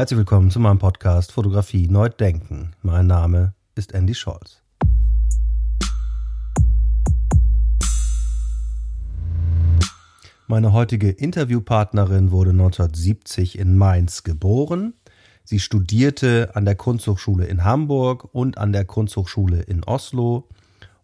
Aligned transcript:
Herzlich 0.00 0.16
willkommen 0.16 0.50
zu 0.50 0.60
meinem 0.60 0.78
Podcast 0.78 1.30
Fotografie 1.30 1.86
Neu 1.86 2.08
Denken. 2.08 2.72
Mein 2.80 3.06
Name 3.06 3.52
ist 3.74 3.92
Andy 3.92 4.14
Scholz. 4.14 4.62
Meine 10.46 10.72
heutige 10.72 11.10
Interviewpartnerin 11.10 12.30
wurde 12.30 12.52
1970 12.52 13.58
in 13.58 13.76
Mainz 13.76 14.22
geboren. 14.22 14.94
Sie 15.44 15.60
studierte 15.60 16.52
an 16.54 16.64
der 16.64 16.76
Kunsthochschule 16.76 17.44
in 17.44 17.64
Hamburg 17.64 18.26
und 18.32 18.56
an 18.56 18.72
der 18.72 18.86
Kunsthochschule 18.86 19.60
in 19.60 19.84
Oslo, 19.84 20.48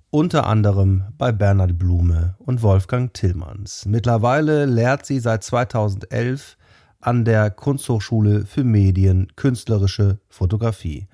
unter 0.09 0.47
anderem 0.47 1.05
bei 1.19 1.33
Bernhard 1.33 1.79
Blume 1.79 2.35
und 2.39 2.63
Wolfgang 2.63 3.13
Tillmanns. 3.13 3.85
Mittlerweile 3.85 4.65
lehrt 4.65 5.05
sie 5.05 5.21
seit 5.21 5.45
2011 5.45 6.57
an 7.01 7.25
der 7.25 7.51
Kunsthochschule 7.51 8.47
für 8.47 8.65
Medien 8.65 9.29
künstlerische 9.37 10.19
Fotografie. 10.29 11.07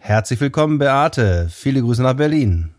Herzlich 0.00 0.40
willkommen, 0.40 0.78
Beate. 0.78 1.48
Viele 1.50 1.80
Grüße 1.80 2.02
nach 2.02 2.14
Berlin. 2.14 2.70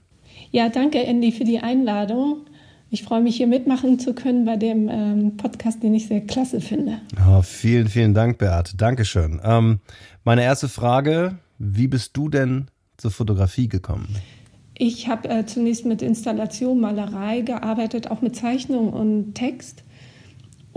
Ja, 0.52 0.70
danke, 0.70 1.04
Andy, 1.04 1.32
für 1.32 1.44
die 1.44 1.60
Einladung. 1.60 2.46
Ich 2.90 3.04
freue 3.04 3.22
mich, 3.22 3.36
hier 3.36 3.48
mitmachen 3.48 4.00
zu 4.00 4.14
können 4.14 4.46
bei 4.46 4.56
dem 4.56 4.88
ähm, 4.90 5.36
Podcast, 5.36 5.84
den 5.84 5.94
ich 5.94 6.08
sehr 6.08 6.22
klasse 6.22 6.62
finde. 6.62 7.02
Oh, 7.30 7.42
vielen, 7.42 7.90
vielen 7.90 8.14
Dank, 8.14 8.38
Beate. 8.38 8.78
Dankeschön. 8.78 9.42
Ähm, 9.44 9.80
meine 10.24 10.44
erste 10.44 10.70
Frage, 10.70 11.38
wie 11.60 11.88
bist 11.88 12.16
du 12.16 12.30
denn 12.30 12.68
zur 12.96 13.12
Fotografie 13.12 13.68
gekommen? 13.68 14.16
Ich 14.74 15.08
habe 15.10 15.28
äh, 15.28 15.46
zunächst 15.46 15.86
mit 15.86 16.02
Installation, 16.02 16.80
Malerei 16.80 17.42
gearbeitet, 17.42 18.10
auch 18.10 18.22
mit 18.22 18.36
Zeichnung 18.36 18.94
und 18.94 19.34
Text. 19.34 19.84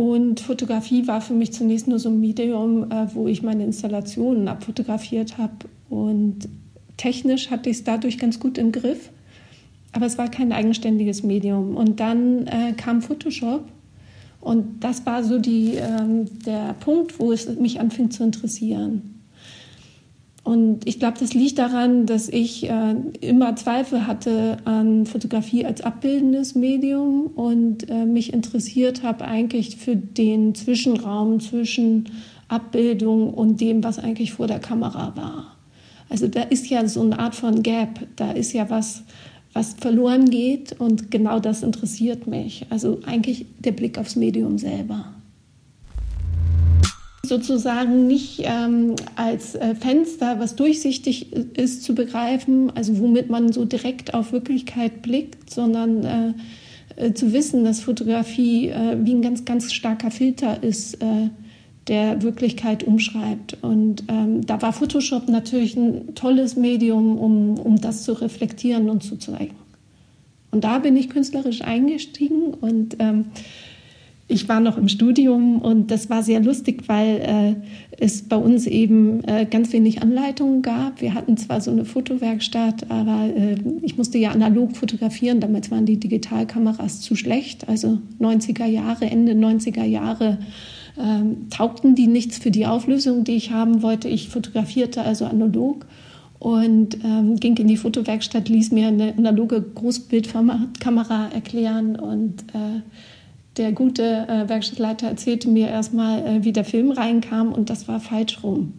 Und 0.00 0.40
Fotografie 0.40 1.06
war 1.06 1.20
für 1.20 1.34
mich 1.34 1.52
zunächst 1.52 1.86
nur 1.86 1.98
so 1.98 2.08
ein 2.08 2.20
Medium, 2.20 2.90
äh, 2.90 3.14
wo 3.14 3.28
ich 3.28 3.42
meine 3.42 3.64
Installationen 3.64 4.48
abfotografiert 4.48 5.36
habe. 5.36 5.52
Und 5.90 6.48
technisch 6.96 7.50
hatte 7.50 7.68
ich 7.68 7.76
es 7.76 7.84
dadurch 7.84 8.16
ganz 8.16 8.40
gut 8.40 8.56
im 8.56 8.72
Griff. 8.72 9.10
Aber 9.92 10.06
es 10.06 10.16
war 10.16 10.30
kein 10.30 10.52
eigenständiges 10.52 11.22
Medium. 11.22 11.76
Und 11.76 12.00
dann 12.00 12.46
äh, 12.46 12.72
kam 12.78 13.02
Photoshop. 13.02 13.68
Und 14.40 14.82
das 14.82 15.04
war 15.04 15.22
so 15.22 15.38
die, 15.38 15.74
ähm, 15.74 16.24
der 16.46 16.72
Punkt, 16.80 17.20
wo 17.20 17.30
es 17.30 17.58
mich 17.58 17.78
anfing 17.78 18.10
zu 18.10 18.24
interessieren. 18.24 19.19
Und 20.42 20.86
ich 20.88 20.98
glaube, 20.98 21.18
das 21.20 21.34
liegt 21.34 21.58
daran, 21.58 22.06
dass 22.06 22.28
ich 22.28 22.68
äh, 22.68 22.94
immer 23.20 23.56
Zweifel 23.56 24.06
hatte 24.06 24.56
an 24.64 25.04
Fotografie 25.04 25.66
als 25.66 25.82
abbildendes 25.82 26.54
Medium 26.54 27.26
und 27.26 27.90
äh, 27.90 28.06
mich 28.06 28.32
interessiert 28.32 29.02
habe 29.02 29.26
eigentlich 29.26 29.76
für 29.76 29.96
den 29.96 30.54
Zwischenraum 30.54 31.40
zwischen 31.40 32.08
Abbildung 32.48 33.34
und 33.34 33.60
dem, 33.60 33.84
was 33.84 33.98
eigentlich 33.98 34.32
vor 34.32 34.46
der 34.46 34.60
Kamera 34.60 35.14
war. 35.14 35.56
Also 36.08 36.26
da 36.26 36.42
ist 36.42 36.68
ja 36.68 36.86
so 36.88 37.02
eine 37.02 37.18
Art 37.18 37.34
von 37.34 37.62
Gap, 37.62 38.00
da 38.16 38.32
ist 38.32 38.52
ja 38.52 38.68
was, 38.70 39.04
was 39.52 39.74
verloren 39.74 40.30
geht 40.30 40.80
und 40.80 41.10
genau 41.10 41.38
das 41.38 41.62
interessiert 41.62 42.26
mich. 42.26 42.66
Also 42.70 43.00
eigentlich 43.04 43.46
der 43.58 43.72
Blick 43.72 43.98
aufs 43.98 44.16
Medium 44.16 44.58
selber 44.58 45.14
sozusagen 47.30 48.06
nicht 48.06 48.42
ähm, 48.44 48.96
als 49.16 49.54
äh, 49.54 49.74
Fenster, 49.74 50.38
was 50.38 50.56
durchsichtig 50.56 51.32
ist, 51.56 51.84
zu 51.84 51.94
begreifen, 51.94 52.70
also 52.76 52.98
womit 52.98 53.30
man 53.30 53.52
so 53.52 53.64
direkt 53.64 54.12
auf 54.12 54.32
Wirklichkeit 54.32 55.00
blickt, 55.00 55.48
sondern 55.48 56.04
äh, 56.04 56.32
äh, 56.96 57.14
zu 57.14 57.32
wissen, 57.32 57.64
dass 57.64 57.80
Fotografie 57.80 58.68
äh, 58.68 58.98
wie 59.02 59.14
ein 59.14 59.22
ganz, 59.22 59.44
ganz 59.44 59.72
starker 59.72 60.10
Filter 60.10 60.62
ist, 60.62 61.02
äh, 61.02 61.30
der 61.86 62.22
Wirklichkeit 62.22 62.82
umschreibt. 62.82 63.56
Und 63.62 64.04
ähm, 64.08 64.44
da 64.44 64.60
war 64.60 64.72
Photoshop 64.72 65.28
natürlich 65.28 65.76
ein 65.76 66.14
tolles 66.14 66.56
Medium, 66.56 67.16
um, 67.16 67.58
um 67.58 67.80
das 67.80 68.02
zu 68.02 68.12
reflektieren 68.12 68.90
und 68.90 69.02
zu 69.02 69.16
zeigen. 69.16 69.54
Und 70.50 70.64
da 70.64 70.80
bin 70.80 70.96
ich 70.96 71.08
künstlerisch 71.08 71.62
eingestiegen 71.62 72.54
und 72.54 72.96
ähm, 72.98 73.26
ich 74.30 74.48
war 74.48 74.60
noch 74.60 74.78
im 74.78 74.88
Studium 74.88 75.60
und 75.60 75.90
das 75.90 76.08
war 76.08 76.22
sehr 76.22 76.40
lustig, 76.40 76.84
weil 76.86 77.20
äh, 77.20 77.54
es 77.98 78.22
bei 78.22 78.36
uns 78.36 78.66
eben 78.66 79.24
äh, 79.24 79.44
ganz 79.44 79.72
wenig 79.72 80.02
Anleitungen 80.02 80.62
gab. 80.62 81.00
Wir 81.00 81.14
hatten 81.14 81.36
zwar 81.36 81.60
so 81.60 81.70
eine 81.70 81.84
Fotowerkstatt, 81.84 82.90
aber 82.90 83.28
äh, 83.36 83.56
ich 83.82 83.98
musste 83.98 84.18
ja 84.18 84.30
analog 84.30 84.76
fotografieren. 84.76 85.40
Damals 85.40 85.70
waren 85.70 85.84
die 85.84 85.98
Digitalkameras 85.98 87.00
zu 87.00 87.16
schlecht. 87.16 87.68
Also 87.68 87.98
90er 88.20 88.66
Jahre, 88.66 89.06
Ende 89.06 89.32
90er 89.32 89.84
Jahre 89.84 90.38
ähm, 90.98 91.48
taugten 91.50 91.94
die 91.94 92.06
nichts 92.06 92.38
für 92.38 92.50
die 92.50 92.66
Auflösung, 92.66 93.24
die 93.24 93.36
ich 93.36 93.50
haben 93.50 93.82
wollte. 93.82 94.08
Ich 94.08 94.28
fotografierte 94.28 95.02
also 95.02 95.24
analog 95.24 95.86
und 96.38 97.04
ähm, 97.04 97.36
ging 97.36 97.56
in 97.56 97.68
die 97.68 97.76
Fotowerkstatt, 97.76 98.48
ließ 98.48 98.72
mir 98.72 98.88
eine 98.88 99.14
analoge 99.16 99.60
Großbildkamera 99.60 101.28
erklären 101.34 101.96
und 101.96 102.42
äh, 102.54 102.80
der 103.60 103.72
gute 103.72 104.26
äh, 104.26 104.48
Werkstattleiter 104.48 105.06
erzählte 105.06 105.50
mir 105.50 105.68
erstmal, 105.68 106.26
äh, 106.26 106.44
wie 106.44 106.52
der 106.52 106.64
Film 106.64 106.92
reinkam 106.92 107.52
und 107.52 107.68
das 107.68 107.88
war 107.88 108.00
falsch 108.00 108.42
rum. 108.42 108.72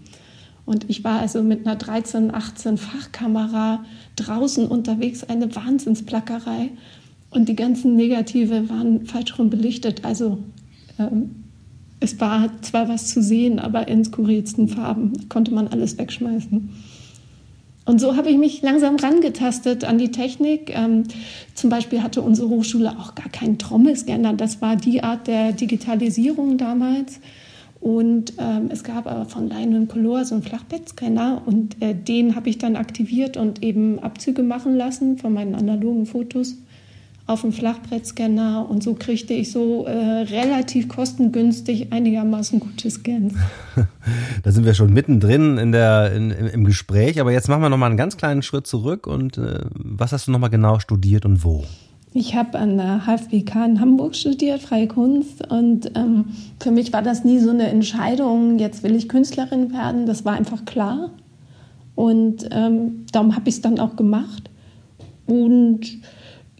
Und 0.65 0.89
ich 0.89 1.03
war 1.03 1.19
also 1.19 1.43
mit 1.43 1.67
einer 1.67 1.75
13, 1.75 2.33
18 2.33 2.77
Fachkamera 2.77 3.85
draußen 4.15 4.67
unterwegs, 4.67 5.23
eine 5.23 5.55
Wahnsinnsplackerei. 5.55 6.71
Und 7.29 7.47
die 7.47 7.55
ganzen 7.55 7.95
Negative 7.95 8.69
waren 8.69 9.05
falsch 9.05 9.37
rum 9.37 9.51
belichtet. 9.51 10.03
Also 10.03 10.39
ähm, 10.97 11.43
es 11.99 12.19
war 12.19 12.49
zwar 12.63 12.89
was 12.89 13.07
zu 13.07 13.21
sehen, 13.21 13.59
aber 13.59 13.87
in 13.87 14.03
skurrilsten 14.03 14.67
Farben 14.67 15.29
konnte 15.29 15.53
man 15.53 15.67
alles 15.67 15.99
wegschmeißen. 15.99 16.69
Und 17.91 17.99
so 17.99 18.15
habe 18.15 18.29
ich 18.29 18.37
mich 18.37 18.61
langsam 18.61 18.95
rangetastet 18.95 19.83
an 19.83 19.97
die 19.97 20.11
Technik. 20.11 20.73
Ähm, 20.73 21.03
zum 21.55 21.69
Beispiel 21.69 22.01
hatte 22.01 22.21
unsere 22.21 22.47
Hochschule 22.47 22.91
auch 22.97 23.15
gar 23.15 23.27
keinen 23.27 23.57
Trommelscanner. 23.57 24.31
Das 24.31 24.61
war 24.61 24.77
die 24.77 25.03
Art 25.03 25.27
der 25.27 25.51
Digitalisierung 25.51 26.57
damals. 26.57 27.19
Und 27.81 28.31
ähm, 28.37 28.69
es 28.69 28.85
gab 28.85 29.07
aber 29.07 29.25
von 29.25 29.49
Line 29.49 29.87
Color 29.87 30.23
so 30.23 30.35
einen 30.35 30.43
Flachbettscanner 30.43 31.41
und 31.45 31.81
äh, 31.81 31.93
den 31.93 32.37
habe 32.37 32.49
ich 32.49 32.59
dann 32.59 32.77
aktiviert 32.77 33.35
und 33.35 33.61
eben 33.61 33.99
Abzüge 33.99 34.41
machen 34.41 34.77
lassen 34.77 35.17
von 35.17 35.33
meinen 35.33 35.53
analogen 35.53 36.05
Fotos 36.05 36.55
auf 37.31 37.41
dem 37.41 37.53
Flachbrettscanner 37.53 38.69
und 38.69 38.83
so 38.83 38.93
kriegte 38.93 39.33
ich 39.33 39.51
so 39.51 39.85
äh, 39.85 39.91
relativ 39.91 40.89
kostengünstig 40.89 41.91
einigermaßen 41.91 42.59
gute 42.59 42.91
Scans. 42.91 43.33
da 44.43 44.51
sind 44.51 44.65
wir 44.65 44.73
schon 44.73 44.93
mittendrin 44.93 45.57
in 45.57 45.71
der, 45.71 46.11
in, 46.13 46.31
im 46.31 46.65
Gespräch, 46.65 47.19
aber 47.19 47.31
jetzt 47.31 47.47
machen 47.47 47.61
wir 47.61 47.69
nochmal 47.69 47.89
einen 47.89 47.97
ganz 47.97 48.17
kleinen 48.17 48.41
Schritt 48.41 48.67
zurück 48.67 49.07
und 49.07 49.37
äh, 49.37 49.61
was 49.73 50.11
hast 50.11 50.27
du 50.27 50.31
nochmal 50.31 50.49
genau 50.49 50.79
studiert 50.79 51.25
und 51.25 51.43
wo? 51.43 51.63
Ich 52.13 52.35
habe 52.35 52.59
an 52.59 52.77
der 52.77 53.05
HFBK 53.05 53.55
in 53.65 53.79
Hamburg 53.79 54.15
studiert, 54.15 54.61
Freie 54.61 54.87
Kunst. 54.87 55.49
Und 55.49 55.91
ähm, 55.95 56.25
für 56.59 56.71
mich 56.71 56.91
war 56.91 57.01
das 57.01 57.23
nie 57.23 57.39
so 57.39 57.51
eine 57.51 57.67
Entscheidung, 57.69 58.59
jetzt 58.59 58.83
will 58.83 58.95
ich 58.95 59.07
Künstlerin 59.07 59.71
werden. 59.71 60.05
Das 60.05 60.25
war 60.25 60.33
einfach 60.33 60.65
klar. 60.65 61.11
Und 61.95 62.49
ähm, 62.51 63.05
darum 63.13 63.33
habe 63.33 63.47
ich 63.47 63.55
es 63.55 63.61
dann 63.61 63.79
auch 63.79 63.95
gemacht. 63.95 64.49
Und 65.25 66.01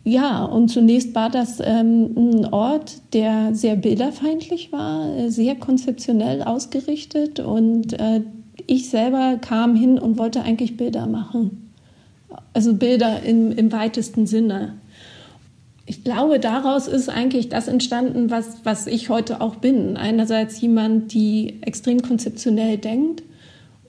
ja, 0.03 0.43
und 0.45 0.69
zunächst 0.69 1.13
war 1.13 1.29
das 1.29 1.59
ähm, 1.63 2.13
ein 2.15 2.45
Ort, 2.53 3.01
der 3.13 3.53
sehr 3.53 3.75
bilderfeindlich 3.75 4.71
war, 4.71 5.15
äh, 5.15 5.29
sehr 5.29 5.55
konzeptionell 5.55 6.41
ausgerichtet 6.41 7.39
und 7.39 7.93
äh, 7.93 8.21
ich 8.65 8.89
selber 8.89 9.37
kam 9.39 9.75
hin 9.75 9.99
und 9.99 10.17
wollte 10.17 10.41
eigentlich 10.41 10.75
Bilder 10.75 11.05
machen. 11.05 11.71
Also 12.53 12.73
Bilder 12.73 13.21
im, 13.23 13.51
im 13.51 13.71
weitesten 13.71 14.25
Sinne. 14.25 14.73
Ich 15.85 16.03
glaube, 16.03 16.39
daraus 16.39 16.87
ist 16.87 17.09
eigentlich 17.09 17.49
das 17.49 17.67
entstanden, 17.67 18.31
was, 18.31 18.61
was 18.63 18.87
ich 18.87 19.09
heute 19.09 19.41
auch 19.41 19.55
bin. 19.55 19.97
Einerseits 19.97 20.61
jemand, 20.61 21.13
die 21.13 21.61
extrem 21.61 22.01
konzeptionell 22.01 22.77
denkt 22.77 23.23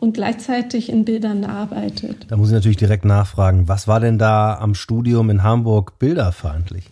und 0.03 0.15
gleichzeitig 0.15 0.91
in 0.91 1.05
Bildern 1.05 1.45
arbeitet. 1.45 2.27
Da 2.27 2.37
muss 2.37 2.49
ich 2.49 2.55
natürlich 2.55 2.77
direkt 2.77 3.05
nachfragen, 3.05 3.69
was 3.69 3.87
war 3.87 4.01
denn 4.01 4.19
da 4.19 4.59
am 4.59 4.75
Studium 4.75 5.31
in 5.31 5.45
Hamburg 5.45 6.01
bilderfeindlich? 6.01 6.87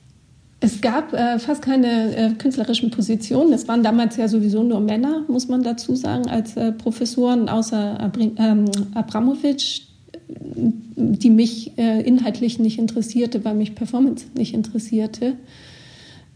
Es 0.61 0.81
gab 0.81 1.13
äh, 1.13 1.41
fast 1.41 1.61
keine 1.61 2.15
äh, 2.15 2.31
künstlerischen 2.35 2.93
Positionen. 2.93 3.53
Es 3.53 3.67
waren 3.67 3.83
damals 3.83 4.17
ja 4.17 4.29
sowieso 4.29 4.63
nur 4.63 4.79
Männer, 4.79 5.25
muss 5.27 5.49
man 5.49 5.65
dazu 5.65 5.97
sagen, 5.97 6.29
als 6.29 6.57
äh, 6.57 6.71
Professoren, 6.71 7.49
außer 7.49 7.99
Abri 7.99 8.31
ähm, 8.37 8.67
Abramowitsch, 8.95 9.81
die 10.29 11.31
mich 11.31 11.77
äh, 11.79 12.03
inhaltlich 12.03 12.61
nicht 12.61 12.79
interessierte, 12.79 13.45
weil 13.45 13.57
mich 13.57 13.75
Performance 13.75 14.27
nicht 14.37 14.55
interessierte. 14.55 15.33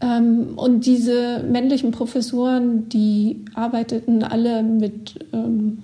Ähm, 0.01 0.57
und 0.57 0.85
diese 0.85 1.41
männlichen 1.49 1.91
Professoren, 1.91 2.89
die 2.89 3.45
arbeiteten 3.53 4.23
alle 4.23 4.61
mit 4.61 5.25
ähm, 5.31 5.77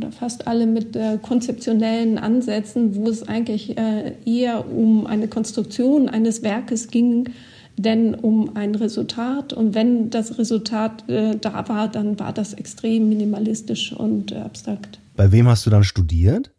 oder 0.00 0.12
fast 0.12 0.46
alle 0.46 0.66
mit 0.66 0.96
äh, 0.96 1.18
konzeptionellen 1.20 2.16
Ansätzen, 2.16 2.96
wo 2.96 3.08
es 3.08 3.28
eigentlich 3.28 3.76
äh, 3.76 4.14
eher 4.24 4.70
um 4.70 5.06
eine 5.06 5.28
Konstruktion 5.28 6.08
eines 6.08 6.42
Werkes 6.42 6.88
ging, 6.88 7.28
denn 7.76 8.14
um 8.14 8.56
ein 8.56 8.74
Resultat. 8.74 9.52
Und 9.52 9.74
wenn 9.74 10.10
das 10.10 10.38
Resultat 10.38 11.08
äh, 11.08 11.36
da 11.38 11.68
war, 11.68 11.88
dann 11.88 12.18
war 12.18 12.32
das 12.32 12.54
extrem 12.54 13.08
minimalistisch 13.08 13.92
und 13.92 14.32
äh, 14.32 14.36
abstrakt. 14.36 14.98
Bei 15.16 15.30
wem 15.32 15.46
hast 15.48 15.66
du 15.66 15.70
dann 15.70 15.84
studiert? 15.84 16.50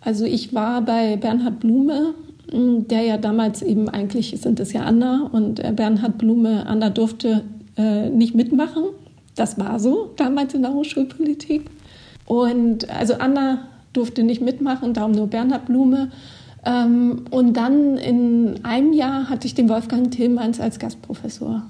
Also 0.00 0.26
ich 0.26 0.52
war 0.52 0.82
bei 0.82 1.16
Bernhard 1.16 1.60
Blume, 1.60 2.14
hm, 2.50 2.86
der 2.88 3.02
ja 3.02 3.16
damals 3.16 3.62
eben 3.62 3.88
eigentlich 3.88 4.38
sind 4.40 4.60
es 4.60 4.74
ja 4.74 4.82
Anna 4.82 5.30
und 5.32 5.60
äh, 5.60 5.72
Bernhard 5.74 6.18
Blume, 6.18 6.66
Anna 6.66 6.90
durfte 6.90 7.42
äh, 7.78 8.10
nicht 8.10 8.34
mitmachen. 8.34 8.84
Das 9.34 9.58
war 9.58 9.80
so 9.80 10.12
damals 10.16 10.54
in 10.54 10.62
der 10.62 10.72
Hochschulpolitik. 10.72 11.62
Und 12.26 12.88
also 12.90 13.14
Anna 13.14 13.68
durfte 13.92 14.22
nicht 14.22 14.40
mitmachen, 14.40 14.94
darum 14.94 15.12
nur 15.12 15.26
Bernhard 15.26 15.66
Blume. 15.66 16.10
Ähm, 16.64 17.24
und 17.30 17.56
dann 17.56 17.96
in 17.96 18.64
einem 18.64 18.92
Jahr 18.92 19.28
hatte 19.28 19.46
ich 19.46 19.54
den 19.54 19.68
Wolfgang 19.68 20.10
Tillmanns 20.10 20.60
als 20.60 20.78
Gastprofessor. 20.78 21.62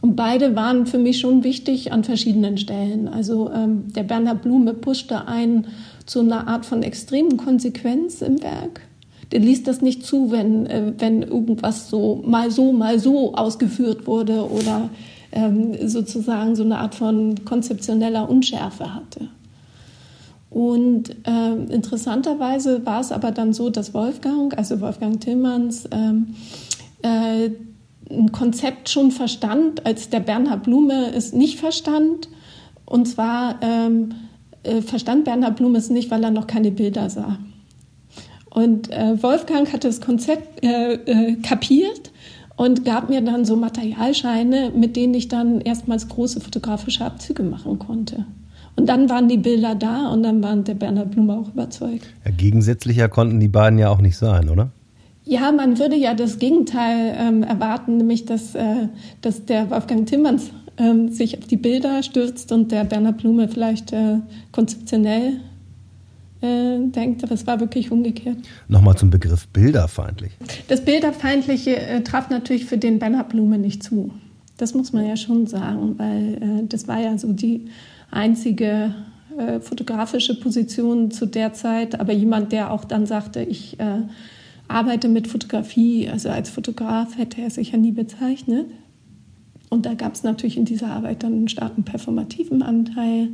Und 0.00 0.16
beide 0.16 0.56
waren 0.56 0.86
für 0.86 0.98
mich 0.98 1.20
schon 1.20 1.44
wichtig 1.44 1.92
an 1.92 2.02
verschiedenen 2.02 2.58
Stellen. 2.58 3.08
Also 3.08 3.50
ähm, 3.52 3.84
der 3.94 4.02
Bernhard 4.02 4.42
Blume 4.42 4.74
pushte 4.74 5.28
ein 5.28 5.66
zu 6.06 6.20
einer 6.20 6.48
Art 6.48 6.66
von 6.66 6.82
extremen 6.82 7.36
Konsequenz 7.36 8.20
im 8.20 8.42
Werk. 8.42 8.80
Der 9.30 9.40
ließ 9.40 9.62
das 9.62 9.80
nicht 9.80 10.04
zu, 10.04 10.30
wenn, 10.30 10.66
äh, 10.66 10.92
wenn 10.98 11.22
irgendwas 11.22 11.88
so 11.88 12.22
mal 12.26 12.50
so, 12.50 12.72
mal 12.72 12.98
so 12.98 13.34
ausgeführt 13.34 14.06
wurde 14.06 14.44
oder 14.50 14.90
ähm, 15.30 15.88
sozusagen 15.88 16.56
so 16.56 16.64
eine 16.64 16.78
Art 16.78 16.96
von 16.96 17.44
konzeptioneller 17.44 18.28
Unschärfe 18.28 18.94
hatte. 18.94 19.28
Und 20.52 21.16
äh, 21.26 21.54
interessanterweise 21.72 22.84
war 22.84 23.00
es 23.00 23.10
aber 23.10 23.30
dann 23.30 23.54
so, 23.54 23.70
dass 23.70 23.94
Wolfgang, 23.94 24.56
also 24.58 24.82
Wolfgang 24.82 25.18
Tillmanns, 25.18 25.88
ähm, 25.90 26.34
äh, 27.00 27.50
ein 28.10 28.32
Konzept 28.32 28.90
schon 28.90 29.12
verstand, 29.12 29.86
als 29.86 30.10
der 30.10 30.20
Bernhard 30.20 30.64
Blume 30.64 31.10
es 31.14 31.32
nicht 31.32 31.58
verstand. 31.58 32.28
Und 32.84 33.08
zwar 33.08 33.60
ähm, 33.62 34.10
äh, 34.62 34.82
verstand 34.82 35.24
Bernhard 35.24 35.56
Blume 35.56 35.78
es 35.78 35.88
nicht, 35.88 36.10
weil 36.10 36.22
er 36.22 36.30
noch 36.30 36.46
keine 36.46 36.70
Bilder 36.70 37.08
sah. 37.08 37.38
Und 38.50 38.90
äh, 38.90 39.22
Wolfgang 39.22 39.72
hatte 39.72 39.88
das 39.88 40.02
Konzept 40.02 40.62
äh, 40.62 40.94
äh, 40.94 41.36
kapiert 41.36 42.12
und 42.56 42.84
gab 42.84 43.08
mir 43.08 43.22
dann 43.22 43.46
so 43.46 43.56
Materialscheine, 43.56 44.70
mit 44.76 44.96
denen 44.96 45.14
ich 45.14 45.28
dann 45.28 45.62
erstmals 45.62 46.08
große 46.08 46.42
fotografische 46.42 47.06
Abzüge 47.06 47.42
machen 47.42 47.78
konnte. 47.78 48.26
Und 48.76 48.88
dann 48.88 49.10
waren 49.10 49.28
die 49.28 49.36
Bilder 49.36 49.74
da 49.74 50.08
und 50.08 50.22
dann 50.22 50.42
war 50.42 50.56
der 50.56 50.74
Bernhard 50.74 51.10
Blume 51.10 51.34
auch 51.34 51.48
überzeugt. 51.48 52.06
Ja, 52.24 52.30
gegensätzlicher 52.30 53.08
konnten 53.08 53.38
die 53.38 53.48
beiden 53.48 53.78
ja 53.78 53.90
auch 53.90 54.00
nicht 54.00 54.16
sein, 54.16 54.48
oder? 54.48 54.70
Ja, 55.24 55.52
man 55.52 55.78
würde 55.78 55.94
ja 55.96 56.14
das 56.14 56.38
Gegenteil 56.38 57.14
ähm, 57.16 57.42
erwarten, 57.42 57.98
nämlich 57.98 58.24
dass, 58.24 58.54
äh, 58.54 58.88
dass 59.20 59.44
der 59.44 59.70
Wolfgang 59.70 60.06
Timmerns 60.06 60.50
ähm, 60.78 61.12
sich 61.12 61.38
auf 61.38 61.46
die 61.46 61.56
Bilder 61.56 62.02
stürzt 62.02 62.50
und 62.50 62.72
der 62.72 62.84
Bernhard 62.84 63.18
Blume 63.18 63.48
vielleicht 63.48 63.92
äh, 63.92 64.16
konzeptionell 64.50 65.40
äh, 66.40 66.78
denkt, 66.88 67.22
aber 67.22 67.34
es 67.34 67.46
war 67.46 67.60
wirklich 67.60 67.92
umgekehrt. 67.92 68.38
Nochmal 68.68 68.96
zum 68.96 69.10
Begriff 69.10 69.46
bilderfeindlich. 69.48 70.32
Das 70.66 70.84
Bilderfeindliche 70.84 71.76
äh, 71.76 72.02
traf 72.02 72.30
natürlich 72.30 72.64
für 72.64 72.78
den 72.78 72.98
Bernhard 72.98 73.28
Blume 73.28 73.58
nicht 73.58 73.82
zu. 73.82 74.10
Das 74.56 74.74
muss 74.74 74.92
man 74.92 75.06
ja 75.06 75.16
schon 75.16 75.46
sagen, 75.46 75.98
weil 75.98 76.34
äh, 76.34 76.66
das 76.68 76.88
war 76.88 77.00
ja 77.00 77.16
so 77.16 77.32
die 77.32 77.66
einzige 78.12 78.94
äh, 79.36 79.60
fotografische 79.60 80.38
Position 80.38 81.10
zu 81.10 81.26
der 81.26 81.52
Zeit, 81.52 81.98
aber 81.98 82.12
jemand, 82.12 82.52
der 82.52 82.70
auch 82.70 82.84
dann 82.84 83.06
sagte, 83.06 83.42
ich 83.42 83.80
äh, 83.80 84.02
arbeite 84.68 85.08
mit 85.08 85.26
Fotografie, 85.26 86.08
also 86.08 86.28
als 86.28 86.50
Fotograf 86.50 87.16
hätte 87.18 87.40
er 87.40 87.50
sich 87.50 87.72
ja 87.72 87.78
nie 87.78 87.92
bezeichnet. 87.92 88.66
Und 89.70 89.86
da 89.86 89.94
gab 89.94 90.14
es 90.14 90.22
natürlich 90.22 90.58
in 90.58 90.66
dieser 90.66 90.88
Arbeit 90.88 91.22
dann 91.22 91.32
einen 91.32 91.48
starken 91.48 91.82
performativen 91.82 92.62
Anteil. 92.62 93.28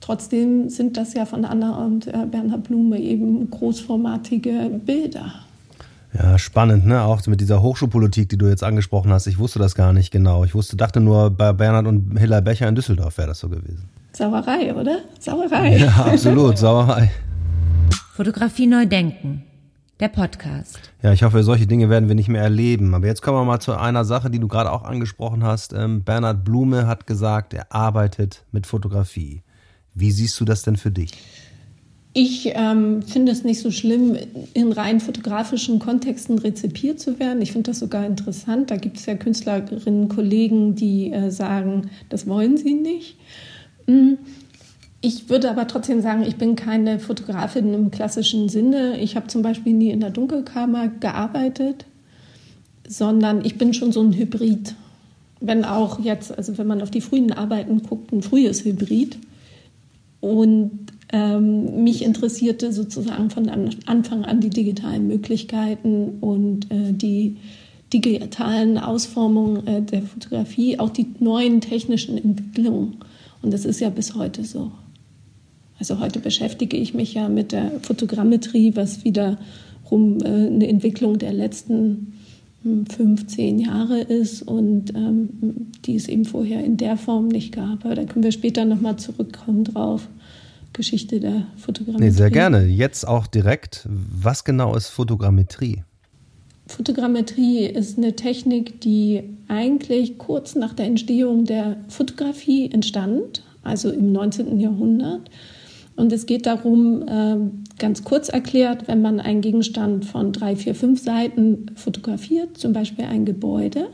Trotzdem 0.00 0.70
sind 0.70 0.96
das 0.96 1.14
ja 1.14 1.26
von 1.26 1.44
Anna 1.44 1.84
und 1.84 2.06
äh, 2.06 2.26
Bernhard 2.30 2.64
Blume 2.64 2.98
eben 2.98 3.50
großformatige 3.50 4.80
Bilder. 4.84 5.34
Ja, 6.14 6.38
spannend, 6.38 6.84
ne? 6.84 7.02
Auch 7.02 7.26
mit 7.26 7.40
dieser 7.40 7.62
Hochschulpolitik, 7.62 8.28
die 8.28 8.36
du 8.36 8.46
jetzt 8.46 8.62
angesprochen 8.62 9.12
hast. 9.12 9.26
Ich 9.26 9.38
wusste 9.38 9.58
das 9.58 9.74
gar 9.74 9.92
nicht 9.92 10.10
genau. 10.10 10.44
Ich 10.44 10.54
wusste, 10.54 10.76
dachte 10.76 11.00
nur, 11.00 11.30
bei 11.30 11.52
Bernhard 11.52 11.86
und 11.86 12.18
Hilla 12.18 12.40
Becher 12.40 12.68
in 12.68 12.74
Düsseldorf 12.74 13.16
wäre 13.16 13.28
das 13.28 13.38
so 13.38 13.48
gewesen. 13.48 13.88
Sauerei, 14.12 14.74
oder? 14.74 14.98
Sauerei. 15.18 15.78
Ja, 15.78 15.88
absolut, 16.04 16.58
Sauerei. 16.58 17.10
Fotografie 18.14 18.66
neu 18.66 18.84
denken. 18.84 19.44
Der 20.00 20.08
Podcast. 20.08 20.80
Ja, 21.02 21.12
ich 21.12 21.22
hoffe, 21.22 21.42
solche 21.44 21.66
Dinge 21.66 21.88
werden 21.88 22.08
wir 22.08 22.14
nicht 22.14 22.28
mehr 22.28 22.42
erleben. 22.42 22.94
Aber 22.94 23.06
jetzt 23.06 23.22
kommen 23.22 23.38
wir 23.38 23.44
mal 23.44 23.60
zu 23.60 23.74
einer 23.74 24.04
Sache, 24.04 24.30
die 24.30 24.38
du 24.38 24.48
gerade 24.48 24.70
auch 24.70 24.82
angesprochen 24.82 25.44
hast. 25.44 25.72
Ähm, 25.72 26.02
Bernhard 26.02 26.44
Blume 26.44 26.86
hat 26.86 27.06
gesagt, 27.06 27.54
er 27.54 27.72
arbeitet 27.72 28.44
mit 28.52 28.66
Fotografie. 28.66 29.42
Wie 29.94 30.10
siehst 30.10 30.38
du 30.40 30.44
das 30.44 30.62
denn 30.62 30.76
für 30.76 30.90
dich? 30.90 31.12
Ich 32.14 32.52
ähm, 32.54 33.02
finde 33.02 33.32
es 33.32 33.42
nicht 33.42 33.60
so 33.60 33.70
schlimm, 33.70 34.18
in 34.52 34.72
rein 34.72 35.00
fotografischen 35.00 35.78
Kontexten 35.78 36.38
rezipiert 36.38 37.00
zu 37.00 37.18
werden. 37.18 37.40
Ich 37.40 37.52
finde 37.52 37.70
das 37.70 37.78
sogar 37.78 38.04
interessant. 38.04 38.70
Da 38.70 38.76
gibt 38.76 38.98
es 38.98 39.06
ja 39.06 39.14
Künstlerinnen, 39.14 40.08
Kollegen, 40.08 40.74
die 40.74 41.10
äh, 41.10 41.30
sagen, 41.30 41.90
das 42.10 42.26
wollen 42.26 42.58
sie 42.58 42.74
nicht. 42.74 43.16
Hm. 43.86 44.18
Ich 45.00 45.30
würde 45.30 45.50
aber 45.50 45.66
trotzdem 45.66 46.02
sagen, 46.02 46.22
ich 46.22 46.36
bin 46.36 46.54
keine 46.54 47.00
Fotografin 47.00 47.72
im 47.72 47.90
klassischen 47.90 48.48
Sinne. 48.48 49.00
Ich 49.00 49.16
habe 49.16 49.26
zum 49.26 49.42
Beispiel 49.42 49.72
nie 49.72 49.90
in 49.90 50.00
der 50.00 50.10
Dunkelkammer 50.10 50.88
gearbeitet, 50.88 51.86
sondern 52.86 53.44
ich 53.44 53.56
bin 53.56 53.72
schon 53.72 53.90
so 53.90 54.02
ein 54.02 54.12
Hybrid. 54.12 54.74
Wenn 55.40 55.64
auch 55.64 55.98
jetzt, 55.98 56.36
also 56.36 56.56
wenn 56.58 56.68
man 56.68 56.82
auf 56.82 56.90
die 56.90 57.00
frühen 57.00 57.32
Arbeiten 57.32 57.82
guckt, 57.82 58.12
ein 58.12 58.22
frühes 58.22 58.64
Hybrid. 58.64 59.18
Und 60.20 60.91
ähm, 61.12 61.84
mich 61.84 62.02
interessierte 62.02 62.72
sozusagen 62.72 63.30
von 63.30 63.48
Anfang 63.86 64.24
an 64.24 64.40
die 64.40 64.50
digitalen 64.50 65.06
Möglichkeiten 65.06 66.18
und 66.20 66.70
äh, 66.70 66.92
die 66.92 67.36
digitalen 67.92 68.78
Ausformungen 68.78 69.66
äh, 69.66 69.82
der 69.82 70.02
Fotografie, 70.02 70.78
auch 70.78 70.90
die 70.90 71.06
neuen 71.20 71.60
technischen 71.60 72.16
Entwicklungen. 72.16 72.96
Und 73.42 73.52
das 73.52 73.64
ist 73.64 73.80
ja 73.80 73.90
bis 73.90 74.14
heute 74.14 74.44
so. 74.44 74.72
Also 75.78 76.00
heute 76.00 76.20
beschäftige 76.20 76.76
ich 76.76 76.94
mich 76.94 77.14
ja 77.14 77.28
mit 77.28 77.52
der 77.52 77.72
Fotogrammetrie, 77.82 78.76
was 78.76 79.04
wiederum 79.04 80.18
äh, 80.22 80.28
eine 80.28 80.68
Entwicklung 80.68 81.18
der 81.18 81.32
letzten 81.32 82.14
15 82.62 83.58
hm, 83.58 83.58
Jahre 83.58 84.00
ist 84.00 84.42
und 84.42 84.94
ähm, 84.94 85.28
die 85.84 85.96
es 85.96 86.08
eben 86.08 86.24
vorher 86.24 86.64
in 86.64 86.76
der 86.76 86.96
Form 86.96 87.28
nicht 87.28 87.52
gab. 87.52 87.84
Aber 87.84 87.94
da 87.94 88.04
können 88.04 88.22
wir 88.22 88.32
später 88.32 88.64
nochmal 88.64 88.96
zurückkommen 88.96 89.64
drauf. 89.64 90.08
Geschichte 90.72 91.20
der 91.20 91.46
Fotogrammetrie. 91.56 92.06
Nee, 92.06 92.10
sehr 92.10 92.30
gerne. 92.30 92.64
Jetzt 92.64 93.06
auch 93.06 93.26
direkt. 93.26 93.86
Was 93.88 94.44
genau 94.44 94.74
ist 94.74 94.88
Fotogrammetrie? 94.88 95.82
Fotogrammetrie 96.66 97.66
ist 97.66 97.98
eine 97.98 98.16
Technik, 98.16 98.80
die 98.80 99.22
eigentlich 99.48 100.18
kurz 100.18 100.54
nach 100.54 100.72
der 100.72 100.86
Entstehung 100.86 101.44
der 101.44 101.76
Fotografie 101.88 102.70
entstand, 102.70 103.42
also 103.62 103.90
im 103.90 104.12
19. 104.12 104.58
Jahrhundert. 104.58 105.30
Und 105.96 106.12
es 106.12 106.24
geht 106.24 106.46
darum, 106.46 107.04
ähm, 107.08 107.64
ganz 107.78 108.02
kurz 108.04 108.28
erklärt, 108.28 108.88
wenn 108.88 109.02
man 109.02 109.20
einen 109.20 109.42
Gegenstand 109.42 110.04
von 110.04 110.32
drei, 110.32 110.56
vier, 110.56 110.74
fünf 110.74 111.02
Seiten 111.02 111.66
fotografiert, 111.74 112.56
zum 112.56 112.72
Beispiel 112.72 113.04
ein 113.04 113.24
Gebäude, 113.26 113.88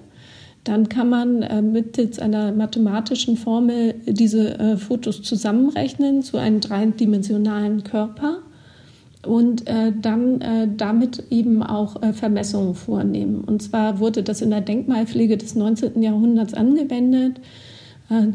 dann 0.68 0.90
kann 0.90 1.08
man 1.08 1.42
äh, 1.42 1.62
mittels 1.62 2.18
einer 2.18 2.52
mathematischen 2.52 3.38
Formel 3.38 3.94
diese 4.06 4.58
äh, 4.58 4.76
Fotos 4.76 5.22
zusammenrechnen 5.22 6.22
zu 6.22 6.36
einem 6.36 6.60
dreidimensionalen 6.60 7.84
Körper 7.84 8.40
und 9.26 9.66
äh, 9.66 9.92
dann 9.98 10.76
damit 10.76 11.24
eben 11.30 11.62
auch 11.62 11.96
Vermessungen 12.12 12.74
vornehmen. 12.74 13.42
Und 13.44 13.62
zwar 13.62 13.98
wurde 13.98 14.22
das 14.22 14.42
in 14.42 14.50
der 14.50 14.60
Denkmalpflege 14.60 15.36
des 15.36 15.54
19. 15.54 16.02
Jahrhunderts 16.02 16.54
angewendet, 16.54 17.40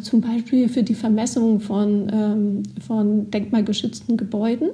zum 0.01 0.21
Beispiel 0.21 0.69
für 0.69 0.83
die 0.83 0.93
Vermessung 0.93 1.59
von, 1.59 2.11
ähm, 2.13 2.63
von 2.85 3.31
denkmalgeschützten 3.31 4.17
Gebäuden. 4.17 4.69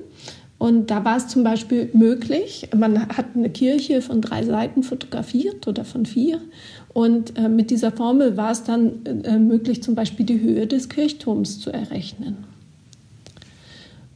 Und 0.60 0.92
da 0.92 1.06
war 1.06 1.16
es 1.16 1.30
zum 1.30 1.44
Beispiel 1.44 1.89
möglich, 1.94 2.68
man 2.75 3.08
hat 3.08 3.28
eine 3.34 3.50
Kirche 3.50 4.01
von 4.01 4.22
drei 4.22 4.44
Seiten 4.44 4.84
fotografiert 4.84 5.68
oder 5.70 5.86
von 5.86 6.06
vier. 6.06 6.42
Und 7.00 7.38
äh, 7.38 7.48
mit 7.48 7.72
dieser 7.72 7.94
Formel 7.94 8.36
war 8.36 8.51
es 8.51 8.63
dann 8.65 9.06
äh, 9.06 9.39
möglich, 9.39 9.82
zum 9.82 9.96
Beispiel 9.96 10.25
die 10.25 10.41
Höhe 10.41 10.68
des 10.68 10.89
Kirchturms 10.89 11.62
zu 11.62 11.72
errechnen. 11.72 12.39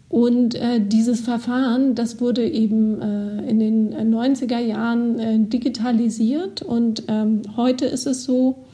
Und 0.09 0.55
äh, 0.55 0.81
dieses 0.85 1.21
Verfahren, 1.21 1.95
das 1.95 2.19
wurde 2.19 2.45
eben 2.45 3.01
äh, 3.01 3.49
in 3.49 3.59
den 3.59 4.13
90er 4.13 4.59
Jahren 4.59 5.17
äh, 5.17 5.39
digitalisiert. 5.39 6.61
Und 6.61 7.03
ähm, 7.07 7.43
heute 7.55 7.85
ist 7.85 8.05
es 8.05 8.25
so, 8.25 8.65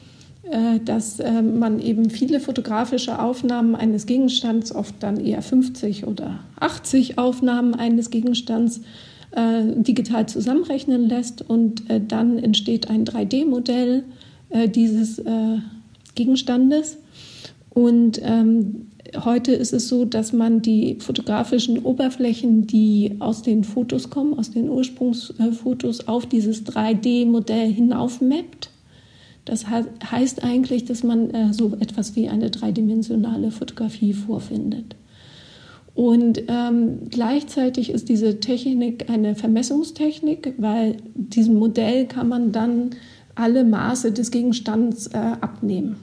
äh, 0.42 0.80
dass 0.84 1.20
äh, 1.20 1.40
man 1.40 1.78
eben 1.78 2.10
viele 2.10 2.40
fotografische 2.40 3.20
Aufnahmen 3.20 3.76
eines 3.76 4.06
Gegenstands, 4.06 4.74
oft 4.74 4.96
dann 4.98 5.20
eher 5.20 5.40
50 5.40 6.08
oder 6.08 6.40
80 6.58 7.16
Aufnahmen 7.16 7.76
eines 7.76 8.10
Gegenstands, 8.10 8.78
äh, 8.78 9.09
digital 9.32 10.28
zusammenrechnen 10.28 11.08
lässt 11.08 11.48
und 11.48 11.88
äh, 11.88 12.00
dann 12.00 12.38
entsteht 12.38 12.90
ein 12.90 13.04
3D-Modell 13.04 14.02
äh, 14.50 14.68
dieses 14.68 15.18
äh, 15.20 15.58
Gegenstandes. 16.14 16.98
Und 17.70 18.20
ähm, 18.24 18.88
heute 19.24 19.52
ist 19.52 19.72
es 19.72 19.88
so, 19.88 20.04
dass 20.04 20.32
man 20.32 20.60
die 20.60 20.96
fotografischen 20.98 21.78
Oberflächen, 21.78 22.66
die 22.66 23.16
aus 23.20 23.42
den 23.42 23.64
Fotos 23.64 24.10
kommen, 24.10 24.38
aus 24.38 24.50
den 24.50 24.68
Ursprungsfotos, 24.68 26.08
auf 26.08 26.26
dieses 26.26 26.66
3D-Modell 26.66 27.72
hinauf 27.72 28.20
mappt. 28.20 28.70
Das 29.44 29.66
heißt 29.68 30.44
eigentlich, 30.44 30.84
dass 30.84 31.02
man 31.02 31.30
äh, 31.30 31.52
so 31.52 31.76
etwas 31.80 32.16
wie 32.16 32.28
eine 32.28 32.50
dreidimensionale 32.50 33.50
Fotografie 33.50 34.12
vorfindet. 34.12 34.96
Und 35.94 36.44
ähm, 36.48 37.08
gleichzeitig 37.10 37.90
ist 37.90 38.08
diese 38.08 38.40
Technik 38.40 39.10
eine 39.10 39.34
Vermessungstechnik, 39.34 40.54
weil 40.58 40.96
diesem 41.14 41.56
Modell 41.56 42.06
kann 42.06 42.28
man 42.28 42.52
dann 42.52 42.90
alle 43.34 43.64
Maße 43.64 44.12
des 44.12 44.30
Gegenstands 44.30 45.08
äh, 45.08 45.18
abnehmen. 45.18 45.96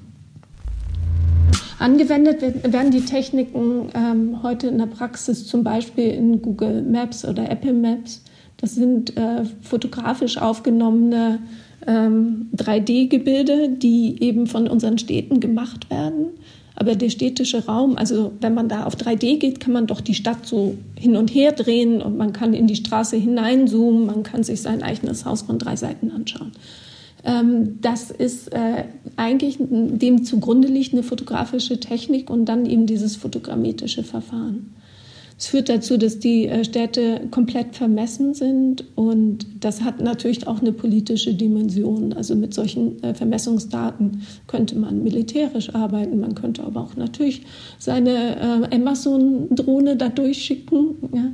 Angewendet 1.80 2.42
werden 2.42 2.92
die 2.92 3.06
Techniken 3.06 3.90
ähm, 3.94 4.42
heute 4.42 4.68
in 4.68 4.80
der 4.80 4.88
Praxis 4.88 5.46
zum 5.46 5.64
Beispiel 5.64 6.10
in 6.10 6.42
Google 6.42 6.82
Maps 6.82 7.24
oder 7.24 7.50
Apple 7.50 7.74
Maps. 7.74 8.24
Das 8.58 8.74
sind 8.74 9.16
äh, 9.16 9.46
fotografisch 9.62 10.40
aufgenommene 10.40 11.40
ähm, 11.86 12.50
3D-Gebilde, 12.56 13.70
die 13.70 14.22
eben 14.22 14.48
von 14.48 14.68
unseren 14.68 14.98
Städten 14.98 15.40
gemacht 15.40 15.90
werden. 15.92 16.30
Aber 16.80 16.94
der 16.94 17.10
städtische 17.10 17.66
Raum, 17.66 17.98
also 17.98 18.34
wenn 18.40 18.54
man 18.54 18.70
da 18.70 18.84
auf 18.84 18.96
3D 18.96 19.40
geht, 19.40 19.60
kann 19.60 19.74
man 19.74 19.88
doch 19.88 20.00
die 20.00 20.14
Stadt 20.14 20.46
so 20.46 20.78
hin 20.96 21.16
und 21.16 21.34
her 21.34 21.52
drehen 21.52 22.04
und 22.04 22.18
man 22.18 22.34
kann 22.34 22.54
in 22.54 22.68
die 22.68 22.76
Straße 22.76 23.18
hineinzoomen, 23.18 24.06
man 24.06 24.22
kann 24.22 24.44
sich 24.44 24.62
sein 24.62 24.84
eigenes 24.84 25.26
Haus 25.26 25.42
von 25.42 25.58
drei 25.58 25.76
Seiten 25.76 26.12
anschauen. 26.12 26.52
Ähm, 27.24 27.80
das 27.82 28.12
ist 28.12 28.54
äh, 28.54 28.84
eigentlich 29.16 29.58
dem 29.60 30.24
zugrunde 30.24 30.68
liegt 30.68 30.94
eine 30.94 31.02
fotografische 31.02 31.80
Technik 31.80 32.30
und 32.30 32.46
dann 32.46 32.68
eben 32.68 32.86
dieses 32.86 33.16
fotogrammetische 33.16 34.04
Verfahren. 34.04 34.76
Es 35.38 35.48
führt 35.48 35.70
dazu, 35.70 35.98
dass 35.98 36.18
die 36.18 36.48
äh, 36.48 36.64
Städte 36.64 37.28
komplett 37.30 37.76
vermessen 37.76 38.34
sind 38.34 38.86
und 38.96 39.46
das 39.60 39.84
hat 39.84 40.02
natürlich 40.02 40.48
auch 40.48 40.62
eine 40.62 40.72
politische 40.72 41.34
Dimension. 41.34 42.14
Also 42.14 42.36
mit 42.36 42.54
solchen 42.56 43.02
äh, 43.04 43.14
Vermessungsdaten 43.14 44.24
könnte 44.48 44.76
man 44.78 45.04
militärisch 45.04 45.76
arbeiten, 45.76 46.20
man 46.20 46.34
könnte 46.34 46.64
aber 46.64 46.82
auch 46.82 46.96
natürlich 46.96 47.44
seine 47.78 48.68
Amazon-Drohne 48.72 49.96
da 49.96 50.10
durchschicken. 50.10 50.96
Ja. 51.14 51.32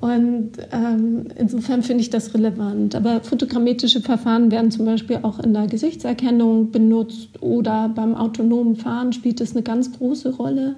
Und 0.00 0.52
ähm, 0.72 1.28
insofern 1.36 1.82
finde 1.82 2.02
ich 2.02 2.10
das 2.10 2.34
relevant. 2.34 2.94
Aber 2.94 3.20
fotogrammetische 3.22 4.02
Verfahren 4.02 4.50
werden 4.50 4.70
zum 4.70 4.84
Beispiel 4.84 5.20
auch 5.22 5.38
in 5.38 5.54
der 5.54 5.66
Gesichtserkennung 5.66 6.70
benutzt 6.70 7.42
oder 7.42 7.88
beim 7.88 8.14
autonomen 8.14 8.76
Fahren 8.76 9.12
spielt 9.14 9.40
es 9.40 9.52
eine 9.52 9.62
ganz 9.62 9.92
große 9.92 10.36
Rolle. 10.36 10.76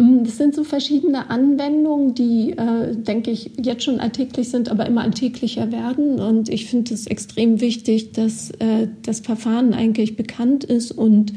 Mm, 0.00 0.24
das 0.24 0.38
sind 0.38 0.54
so 0.54 0.64
verschiedene 0.64 1.28
Anwendungen, 1.28 2.14
die, 2.14 2.52
äh, 2.52 2.96
denke 2.96 3.30
ich, 3.30 3.50
jetzt 3.62 3.84
schon 3.84 4.00
alltäglich 4.00 4.48
sind, 4.48 4.70
aber 4.70 4.86
immer 4.86 5.02
alltäglicher 5.02 5.70
werden. 5.70 6.18
Und 6.20 6.48
ich 6.48 6.66
finde 6.66 6.94
es 6.94 7.06
extrem 7.06 7.60
wichtig, 7.60 8.12
dass 8.12 8.50
äh, 8.52 8.88
das 9.02 9.20
Verfahren 9.20 9.74
eigentlich 9.74 10.16
bekannt 10.16 10.64
ist 10.64 10.92
und 10.92 11.34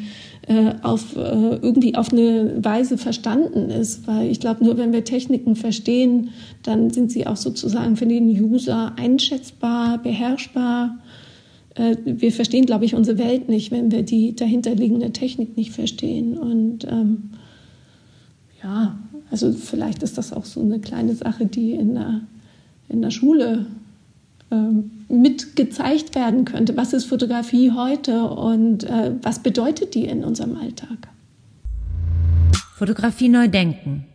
äh, 0.47 0.75
auf, 0.81 1.15
äh, 1.17 1.19
irgendwie 1.19 1.95
auf 1.95 2.13
eine 2.13 2.63
Weise 2.63 2.97
verstanden 2.97 3.69
ist. 3.69 4.07
Weil 4.07 4.31
ich 4.31 4.39
glaube, 4.39 4.63
nur 4.63 4.77
wenn 4.77 4.93
wir 4.93 5.03
Techniken 5.03 5.57
verstehen, 5.57 6.29
dann 6.63 6.89
sind 6.89 7.11
sie 7.11 7.27
auch 7.27 7.37
sozusagen 7.37 7.97
für 7.97 8.05
den 8.05 8.29
User 8.29 8.93
einschätzbar, 8.97 9.97
beherrschbar. 9.97 10.99
Äh, 11.75 11.97
wir 12.05 12.31
verstehen, 12.31 12.65
glaube 12.65 12.85
ich, 12.85 12.95
unsere 12.95 13.17
Welt 13.17 13.49
nicht, 13.49 13.71
wenn 13.71 13.91
wir 13.91 14.03
die 14.03 14.37
dahinterliegende 14.37 15.11
Technik 15.11 15.57
nicht 15.57 15.71
verstehen. 15.71 16.37
Und 16.37 16.85
ähm, 16.85 17.31
ja, 18.63 18.97
also 19.29 19.51
vielleicht 19.51 20.03
ist 20.03 20.17
das 20.17 20.33
auch 20.33 20.45
so 20.45 20.61
eine 20.61 20.79
kleine 20.79 21.15
Sache, 21.15 21.45
die 21.45 21.73
in 21.73 21.95
der, 21.95 22.21
in 22.87 23.01
der 23.01 23.11
Schule 23.11 23.65
ähm, 24.51 25.05
mit 25.09 25.55
gezeigt 25.55 26.15
werden 26.15 26.45
könnte. 26.45 26.77
Was 26.77 26.93
ist 26.93 27.05
Fotografie 27.05 27.71
heute 27.71 28.23
und 28.29 28.83
äh, 28.85 29.13
was 29.21 29.39
bedeutet 29.39 29.95
die 29.95 30.05
in 30.05 30.23
unserem 30.23 30.57
Alltag? 30.57 31.09
Fotografie 32.75 33.29
neu 33.29 33.47
denken, 33.47 34.05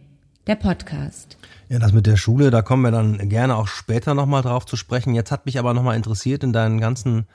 der 0.46 0.56
Podcast. 0.56 1.36
Ja, 1.68 1.78
das 1.78 1.92
mit 1.92 2.06
der 2.06 2.16
Schule, 2.16 2.50
da 2.50 2.62
kommen 2.62 2.82
wir 2.82 2.90
dann 2.90 3.28
gerne 3.28 3.56
auch 3.56 3.68
später 3.68 4.14
nochmal 4.14 4.42
drauf 4.42 4.64
zu 4.64 4.76
sprechen. 4.76 5.14
Jetzt 5.14 5.30
hat 5.30 5.44
mich 5.44 5.58
aber 5.58 5.74
nochmal 5.74 5.96
interessiert 5.96 6.42
in 6.42 6.52
deinen 6.52 6.80
ganzen 6.80 7.26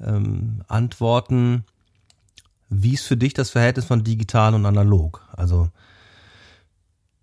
ähm, 0.00 0.62
Antworten, 0.68 1.64
wie 2.70 2.94
ist 2.94 3.04
für 3.04 3.16
dich 3.16 3.34
das 3.34 3.50
Verhältnis 3.50 3.84
von 3.84 4.04
digital 4.04 4.54
und 4.54 4.66
analog? 4.66 5.26
Also 5.36 5.68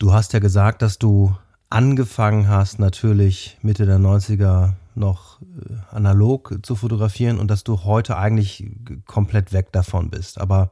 du 0.01 0.13
hast 0.13 0.33
ja 0.33 0.39
gesagt, 0.39 0.81
dass 0.81 0.97
du 0.97 1.35
angefangen 1.69 2.47
hast, 2.49 2.79
natürlich 2.79 3.57
Mitte 3.61 3.85
der 3.85 3.99
90er 3.99 4.73
noch 4.95 5.41
äh, 5.41 5.95
analog 5.95 6.59
zu 6.63 6.75
fotografieren 6.75 7.39
und 7.39 7.49
dass 7.49 7.63
du 7.63 7.83
heute 7.83 8.17
eigentlich 8.17 8.69
komplett 9.05 9.53
weg 9.53 9.71
davon 9.71 10.09
bist. 10.09 10.41
Aber 10.41 10.71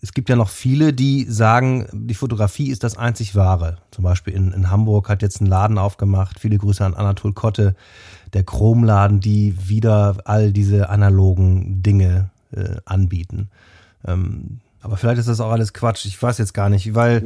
es 0.00 0.12
gibt 0.12 0.28
ja 0.28 0.36
noch 0.36 0.48
viele, 0.48 0.92
die 0.92 1.24
sagen, 1.24 1.86
die 1.92 2.14
Fotografie 2.14 2.70
ist 2.70 2.82
das 2.82 2.96
einzig 2.96 3.34
Wahre. 3.34 3.78
Zum 3.90 4.04
Beispiel 4.04 4.32
in, 4.34 4.52
in 4.52 4.70
Hamburg 4.70 5.08
hat 5.08 5.22
jetzt 5.22 5.40
ein 5.40 5.46
Laden 5.46 5.76
aufgemacht. 5.76 6.40
Viele 6.40 6.58
Grüße 6.58 6.84
an 6.84 6.94
Anatol 6.94 7.34
Kotte, 7.34 7.74
der 8.32 8.44
Chromladen, 8.44 9.20
die 9.20 9.68
wieder 9.68 10.16
all 10.24 10.52
diese 10.52 10.88
analogen 10.88 11.82
Dinge 11.82 12.30
äh, 12.52 12.76
anbieten. 12.84 13.50
Ähm, 14.04 14.60
aber 14.82 14.96
vielleicht 14.96 15.18
ist 15.18 15.28
das 15.28 15.40
auch 15.40 15.50
alles 15.50 15.72
Quatsch. 15.72 16.04
Ich 16.04 16.20
weiß 16.20 16.38
jetzt 16.38 16.52
gar 16.52 16.68
nicht, 16.68 16.94
weil. 16.94 17.22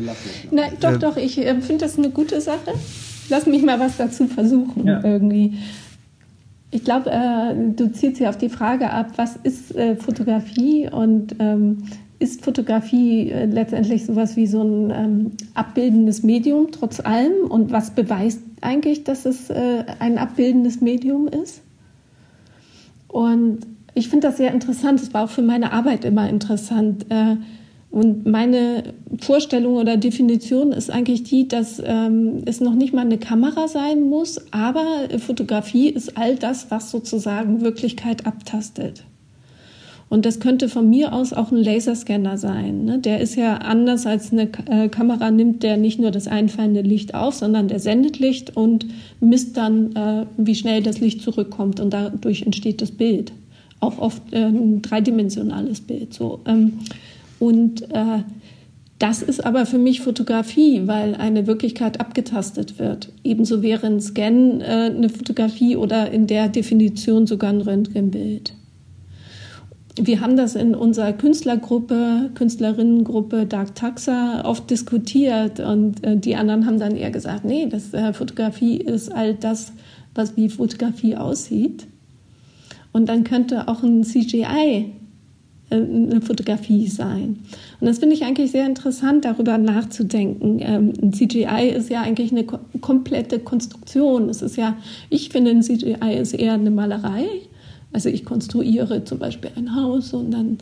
Nein, 0.51 0.73
doch, 0.81 0.93
äh, 0.93 0.99
doch. 0.99 1.17
Ich 1.17 1.39
äh, 1.39 1.61
finde 1.61 1.85
das 1.85 1.99
eine 1.99 2.11
gute 2.11 2.41
Sache 2.41 2.75
lass 3.29 3.47
mich 3.47 3.63
mal 3.63 3.81
was 3.81 3.97
dazu 3.97 4.27
versuchen 4.27 4.87
ja. 4.87 5.03
irgendwie. 5.03 5.55
Ich 6.71 6.85
glaube, 6.85 7.11
äh, 7.11 7.55
du 7.75 7.93
zielst 7.93 8.21
ja 8.21 8.29
auf 8.29 8.39
die 8.39 8.49
Frage 8.49 8.91
ab, 8.91 9.13
was 9.17 9.37
ist 9.37 9.75
äh, 9.75 9.97
Fotografie 9.97 10.89
und 10.91 11.37
ähm, 11.39 11.85
ist 12.19 12.45
Fotografie 12.45 13.31
äh, 13.31 13.47
letztendlich 13.47 14.05
sowas 14.05 14.37
wie 14.37 14.47
so 14.47 14.63
ein 14.63 14.91
ähm, 14.91 15.31
abbildendes 15.55 16.23
Medium 16.23 16.69
trotz 16.73 17.01
allem 17.01 17.49
und 17.49 17.71
was 17.71 17.91
beweist 17.91 18.41
eigentlich, 18.63 19.05
dass 19.05 19.27
es 19.27 19.49
äh, 19.51 19.85
ein 20.01 20.19
abbildendes 20.19 20.81
Medium 20.81 21.29
ist? 21.29 21.63
Und 23.09 23.61
ich 23.97 24.09
finde 24.09 24.29
das 24.29 24.37
sehr 24.37 24.53
interessant. 24.53 25.01
Es 25.01 25.13
war 25.13 25.25
auch 25.25 25.31
für 25.31 25.43
meine 25.43 25.73
Arbeit 25.73 26.05
immer 26.05 26.29
interessant 26.29 27.07
äh, 27.09 27.37
und 27.91 28.27
meine 28.27 28.93
Vorstellung 29.21 29.77
oder 29.77 29.97
Definition 29.97 30.73
ist 30.73 30.91
eigentlich 30.91 31.23
die, 31.23 31.49
dass 31.49 31.81
ähm, 31.83 32.43
es 32.45 32.61
noch 32.61 32.75
nicht 32.75 32.93
mal 32.93 33.01
eine 33.01 33.17
Kamera 33.17 33.69
sein 33.69 34.03
muss, 34.03 34.53
aber 34.53 34.85
Fotografie 35.19 35.89
ist 35.89 36.19
all 36.19 36.37
das, 36.37 36.71
was 36.71 36.91
sozusagen 36.91 37.63
Wirklichkeit 37.63 38.27
abtastet. 38.27 39.05
Und 40.11 40.27
das 40.27 40.41
könnte 40.41 40.69
von 40.69 40.91
mir 40.91 41.15
aus 41.15 41.33
auch 41.33 41.51
ein 41.51 41.57
Laserscanner 41.57 42.37
sein. 42.37 42.85
Ne? 42.85 42.99
Der 42.99 43.21
ist 43.21 43.35
ja 43.35 43.57
anders 43.57 44.07
als 44.07 44.31
eine 44.31 44.51
äh, 44.69 44.89
Kamera, 44.89 45.31
nimmt 45.31 45.63
der 45.63 45.79
nicht 45.79 45.99
nur 45.99 46.11
das 46.11 46.29
einfallende 46.29 46.83
Licht 46.83 47.15
auf, 47.15 47.35
sondern 47.35 47.67
der 47.67 47.81
sendet 47.81 48.19
Licht 48.19 48.57
und 48.57 48.87
misst 49.21 49.57
dann, 49.57 49.97
äh, 49.97 50.27
wie 50.37 50.55
schnell 50.55 50.83
das 50.83 51.01
Licht 51.01 51.23
zurückkommt. 51.23 51.81
Und 51.81 51.95
dadurch 51.95 52.43
entsteht 52.43 52.83
das 52.83 52.93
Bild. 52.93 53.33
Auch 53.87 53.99
oft 53.99 54.33
äh, 54.33 54.47
ein 54.47 54.83
dreidimensionales 54.83 55.81
Bild. 55.81 56.13
So. 56.13 56.41
Ähm, 56.45 56.81
und 57.39 57.83
äh, 57.93 58.23
das 58.99 59.23
ist 59.23 59.45
aber 59.45 59.67
für 59.67 59.79
mich 59.79 60.01
Fotografie, 60.01 60.87
weil 60.87 61.15
eine 61.15 61.47
Wirklichkeit 61.47 62.01
abgetastet 62.01 62.79
wird. 62.79 63.13
Ebenso 63.23 63.63
wäre 63.63 63.87
ein 63.87 64.01
Scan 64.01 64.61
äh, 64.61 64.91
eine 64.97 65.09
Fotografie 65.09 65.77
oder 65.77 66.11
in 66.11 66.27
der 66.27 66.49
Definition 66.49 67.27
sogar 67.27 67.51
ein 67.51 67.61
Röntgenbild. 67.61 68.55
Wir 69.99 70.21
haben 70.21 70.37
das 70.37 70.57
in 70.57 70.75
unserer 70.75 71.13
Künstlergruppe, 71.13 72.31
Künstlerinnengruppe 72.35 73.47
Dark 73.47 73.75
Taxa 73.75 74.43
oft 74.45 74.69
diskutiert 74.71 75.61
und 75.61 76.05
äh, 76.05 76.17
die 76.17 76.37
anderen 76.37 76.67
haben 76.67 76.79
dann 76.79 76.97
eher 76.97 77.11
gesagt, 77.11 77.45
nee, 77.45 77.67
das 77.67 77.91
Fotografie 78.17 78.79
ist 78.79 79.13
all 79.13 79.35
das, 79.35 79.73
was 80.15 80.37
wie 80.37 80.49
Fotografie 80.49 81.17
aussieht. 81.17 81.87
Und 82.97 83.11
dann 83.11 83.25
könnte 83.25 83.69
auch 83.69 83.83
ein 83.83 84.05
CGI 84.05 84.91
äh, 85.69 85.75
eine 85.75 86.23
Fotografie 86.23 86.89
sein. 86.89 87.41
Und 87.79 87.87
das 87.87 87.99
finde 87.99 88.15
ich 88.15 88.25
eigentlich 88.25 88.53
sehr 88.53 88.65
interessant, 88.65 89.27
darüber 89.27 89.59
nachzudenken. 89.59 90.61
Ähm, 90.61 90.95
ein 91.03 91.13
CGI 91.13 91.75
ist 91.77 91.91
ja 91.91 92.01
eigentlich 92.01 92.33
eine 92.33 92.45
komplette 92.45 93.39
Konstruktion. 93.39 94.31
Es 94.31 94.41
ist 94.41 94.57
ja, 94.57 94.79
ich 95.11 95.29
finde, 95.29 95.51
ein 95.51 95.63
CGI 95.63 96.17
ist 96.19 96.33
eher 96.33 96.55
eine 96.55 96.71
Malerei. 96.71 97.27
Also 97.93 98.09
ich 98.09 98.25
konstruiere 98.25 99.05
zum 99.05 99.19
Beispiel 99.19 99.51
ein 99.57 99.77
Haus 99.77 100.15
und 100.15 100.31
dann 100.31 100.57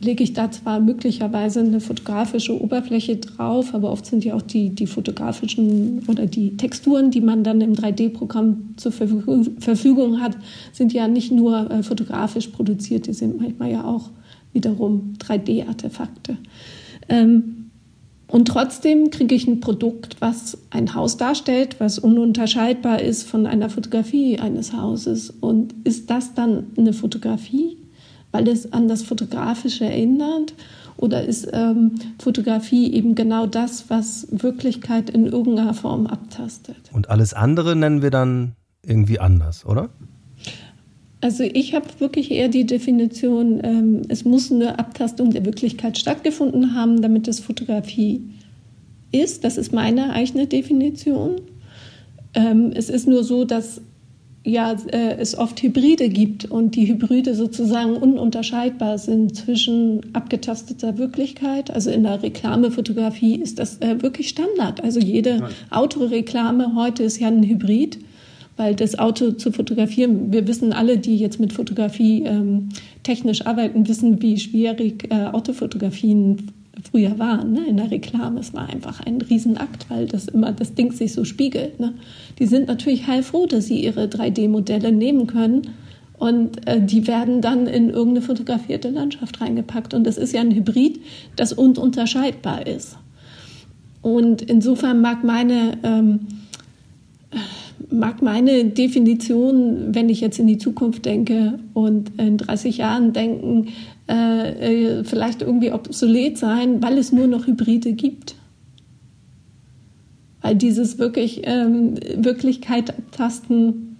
lege 0.00 0.22
ich 0.22 0.34
da 0.34 0.50
zwar 0.50 0.80
möglicherweise 0.80 1.60
eine 1.60 1.80
fotografische 1.80 2.60
Oberfläche 2.60 3.16
drauf, 3.16 3.74
aber 3.74 3.90
oft 3.90 4.06
sind 4.06 4.24
ja 4.24 4.34
auch 4.34 4.42
die, 4.42 4.70
die 4.70 4.86
fotografischen 4.86 6.02
oder 6.08 6.26
die 6.26 6.56
Texturen, 6.56 7.10
die 7.10 7.20
man 7.20 7.44
dann 7.44 7.60
im 7.60 7.74
3D-Programm 7.74 8.74
zur 8.76 8.92
Verfügung 8.92 10.20
hat, 10.20 10.36
sind 10.72 10.92
ja 10.92 11.08
nicht 11.08 11.32
nur 11.32 11.70
äh, 11.70 11.82
fotografisch 11.82 12.48
produziert, 12.48 13.06
die 13.06 13.14
sind 13.14 13.40
manchmal 13.40 13.72
ja 13.72 13.84
auch 13.84 14.10
wiederum 14.52 15.14
3D-Artefakte. 15.18 16.36
Ähm, 17.08 17.56
und 18.28 18.48
trotzdem 18.48 19.10
kriege 19.10 19.34
ich 19.34 19.46
ein 19.46 19.60
Produkt, 19.60 20.16
was 20.20 20.58
ein 20.70 20.94
Haus 20.94 21.16
darstellt, 21.16 21.76
was 21.78 21.98
ununterscheidbar 21.98 23.00
ist 23.00 23.22
von 23.22 23.46
einer 23.46 23.70
Fotografie 23.70 24.40
eines 24.40 24.72
Hauses. 24.72 25.30
Und 25.30 25.74
ist 25.84 26.10
das 26.10 26.34
dann 26.34 26.66
eine 26.76 26.92
Fotografie, 26.92 27.76
weil 28.36 28.48
es 28.48 28.72
an 28.72 28.86
das 28.86 29.02
Fotografische 29.02 29.86
erinnert? 29.86 30.52
Oder 30.98 31.24
ist 31.24 31.48
ähm, 31.52 31.92
Fotografie 32.18 32.92
eben 32.92 33.14
genau 33.14 33.46
das, 33.46 33.88
was 33.88 34.28
Wirklichkeit 34.30 35.10
in 35.10 35.26
irgendeiner 35.26 35.74
Form 35.74 36.06
abtastet? 36.06 36.76
Und 36.92 37.10
alles 37.10 37.34
andere 37.34 37.76
nennen 37.76 38.02
wir 38.02 38.10
dann 38.10 38.52
irgendwie 38.82 39.18
anders, 39.18 39.64
oder? 39.66 39.90
Also 41.20 41.44
ich 41.44 41.74
habe 41.74 41.86
wirklich 41.98 42.30
eher 42.30 42.48
die 42.48 42.66
Definition, 42.66 43.60
ähm, 43.62 44.02
es 44.08 44.24
muss 44.24 44.52
eine 44.52 44.78
Abtastung 44.78 45.30
der 45.30 45.44
Wirklichkeit 45.44 45.98
stattgefunden 45.98 46.74
haben, 46.74 47.02
damit 47.02 47.26
es 47.28 47.40
Fotografie 47.40 48.22
ist. 49.12 49.44
Das 49.44 49.56
ist 49.56 49.72
meine 49.72 50.12
eigene 50.12 50.46
Definition. 50.46 51.40
Ähm, 52.34 52.70
es 52.74 52.90
ist 52.90 53.08
nur 53.08 53.24
so, 53.24 53.44
dass 53.44 53.80
ja, 54.46 54.76
äh, 54.92 55.16
es 55.18 55.36
oft 55.36 55.60
Hybride 55.62 56.08
gibt 56.08 56.44
und 56.44 56.76
die 56.76 56.86
Hybride 56.86 57.34
sozusagen 57.34 57.96
ununterscheidbar 57.96 58.96
sind 58.98 59.34
zwischen 59.36 60.00
abgetasteter 60.12 60.98
Wirklichkeit. 60.98 61.70
Also 61.70 61.90
in 61.90 62.04
der 62.04 62.22
Reklamefotografie 62.22 63.34
ist 63.34 63.58
das 63.58 63.78
äh, 63.78 64.00
wirklich 64.02 64.28
Standard. 64.28 64.82
Also 64.84 65.00
jede 65.00 65.48
Autoreklame 65.70 66.74
heute 66.76 67.02
ist 67.02 67.18
ja 67.18 67.28
ein 67.28 67.42
Hybrid 67.42 67.98
weil 68.58 68.74
das 68.74 68.98
Auto 68.98 69.32
zu 69.32 69.52
fotografieren, 69.52 70.32
wir 70.32 70.48
wissen 70.48 70.72
alle, 70.72 70.96
die 70.96 71.18
jetzt 71.18 71.38
mit 71.38 71.52
Fotografie 71.52 72.22
ähm, 72.24 72.70
technisch 73.02 73.44
arbeiten, 73.44 73.86
wissen, 73.86 74.22
wie 74.22 74.38
schwierig 74.38 75.08
äh, 75.10 75.26
Autofotografien 75.26 76.52
früher 76.90 77.18
waren 77.18 77.52
ne? 77.52 77.66
in 77.66 77.76
der 77.76 77.90
Reklame. 77.90 78.40
Es 78.40 78.54
war 78.54 78.68
einfach 78.68 79.00
ein 79.00 79.20
Riesenakt, 79.20 79.88
weil 79.88 80.06
das 80.06 80.28
immer 80.28 80.52
das 80.52 80.74
Ding 80.74 80.92
sich 80.92 81.12
so 81.12 81.24
spiegelt. 81.24 81.80
Ne? 81.80 81.94
Die 82.38 82.46
sind 82.46 82.68
natürlich 82.68 83.06
heilfroh, 83.06 83.46
dass 83.46 83.66
sie 83.66 83.82
ihre 83.82 84.04
3D-Modelle 84.04 84.92
nehmen 84.92 85.26
können 85.26 85.62
und 86.18 86.66
äh, 86.66 86.80
die 86.80 87.06
werden 87.06 87.40
dann 87.40 87.66
in 87.66 87.90
irgendeine 87.90 88.22
fotografierte 88.22 88.90
Landschaft 88.90 89.40
reingepackt. 89.40 89.94
Und 89.94 90.04
das 90.04 90.16
ist 90.18 90.32
ja 90.32 90.40
ein 90.40 90.54
Hybrid, 90.54 91.00
das 91.36 91.52
ununterscheidbar 91.52 92.66
ist. 92.66 92.96
Und 94.02 94.42
insofern 94.42 95.00
mag 95.00 95.24
meine 95.24 95.78
ähm, 95.82 96.20
mag 97.90 98.22
meine 98.22 98.64
Definition, 98.64 99.94
wenn 99.94 100.08
ich 100.08 100.20
jetzt 100.20 100.38
in 100.38 100.46
die 100.46 100.58
Zukunft 100.58 101.04
denke 101.04 101.58
und 101.74 102.12
in 102.18 102.38
30 102.38 102.78
Jahren 102.78 103.12
denken, 103.12 103.68
äh, 104.06 105.04
vielleicht 105.04 105.42
irgendwie 105.42 105.72
obsolet 105.72 106.38
sein, 106.38 106.82
weil 106.82 106.98
es 106.98 107.12
nur 107.12 107.26
noch 107.26 107.46
Hybride 107.46 107.92
gibt. 107.92 108.36
Weil 110.42 110.54
dieses 110.54 110.98
wirklich 110.98 111.42
ähm, 111.44 111.94
Wirklichkeit 112.16 112.90
abtasten 112.90 113.96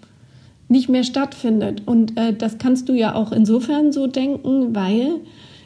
nicht 0.68 0.88
mehr 0.88 1.04
stattfindet. 1.04 1.82
Und 1.86 2.16
äh, 2.16 2.32
das 2.32 2.58
kannst 2.58 2.88
du 2.88 2.92
ja 2.92 3.14
auch 3.14 3.32
insofern 3.32 3.92
so 3.92 4.06
denken, 4.06 4.74
weil 4.74 5.20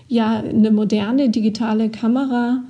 ja 0.09 0.41
eine 0.41 0.71
moderne 0.71 1.29
digitale 1.31 1.89
Kamera 1.89 2.63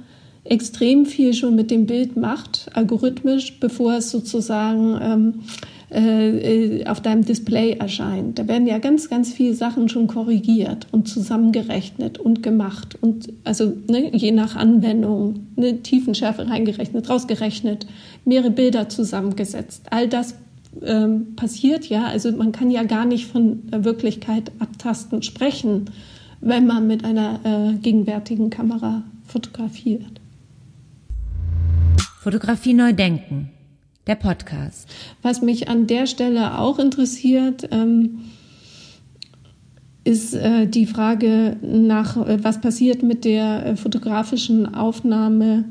extrem 0.45 1.07
viel 1.07 1.35
schon 1.35 1.55
mit 1.55 1.71
dem 1.71 1.87
Bild 1.87 2.17
macht, 2.17 2.69
algorithmisch, 2.73 3.61
bevor 3.61 3.95
es 3.95 4.11
sozusagen 4.11 4.99
ähm, 5.03 5.35
äh, 5.90 6.85
auf 6.87 7.00
deinem 7.00 7.25
Display 7.25 7.73
erscheint. 7.73 8.38
Da 8.38 8.47
werden 8.49 8.66
ja 8.66 8.78
ganz, 8.78 9.09
ganz 9.09 9.32
viele 9.32 9.54
Sachen 9.54 9.88
schon 9.88 10.06
korrigiert 10.06 10.87
und 10.92 11.09
zusammengerechnet 11.09 12.18
und 12.18 12.42
gemacht 12.42 12.97
und 13.00 13.32
also 13.44 13.73
ne, 13.88 14.14
je 14.14 14.30
nach 14.32 14.56
Anwendung 14.56 15.47
eine 15.56 15.83
Tiefenschärfe 15.83 16.48
reingerechnet, 16.48 17.09
rausgerechnet, 17.11 17.87
mehrere 18.24 18.50
Bilder 18.50 18.88
zusammengesetzt. 18.88 19.87
All 19.90 20.09
das 20.09 20.35
ähm, 20.83 21.35
passiert 21.37 21.87
ja. 21.87 22.05
Also 22.07 22.31
man 22.33 22.53
kann 22.53 22.70
ja 22.70 22.85
gar 22.85 23.05
nicht 23.05 23.26
von 23.26 23.62
Wirklichkeit 23.70 24.53
abtasten 24.61 25.22
sprechen, 25.22 25.87
wenn 26.40 26.66
man 26.66 26.87
mit 26.87 27.05
einer 27.05 27.40
äh, 27.44 27.74
gegenwärtigen 27.74 28.50
Kamera 28.50 29.03
fotografiert. 29.26 30.20
Fotografie 32.20 32.74
neu 32.74 32.92
denken, 32.92 33.50
der 34.07 34.15
Podcast. 34.15 34.89
Was 35.23 35.43
mich 35.43 35.69
an 35.69 35.87
der 35.87 36.07
Stelle 36.07 36.59
auch 36.59 36.79
interessiert, 36.79 37.69
ähm, 37.71 38.21
ist 40.05 40.35
äh, 40.35 40.67
die 40.67 40.87
Frage 40.87 41.57
nach, 41.63 42.17
äh, 42.17 42.43
was 42.43 42.61
passiert 42.61 43.03
mit 43.03 43.25
der 43.25 43.67
äh, 43.67 43.77
fotografischen 43.77 44.75
Aufnahme 44.75 45.65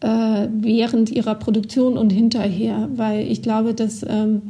äh, 0.00 0.48
während 0.52 1.10
ihrer 1.10 1.34
Produktion 1.34 1.98
und 1.98 2.10
hinterher. 2.10 2.88
Weil 2.94 3.30
ich 3.30 3.42
glaube, 3.42 3.74
dass 3.74 4.04
ähm, 4.08 4.42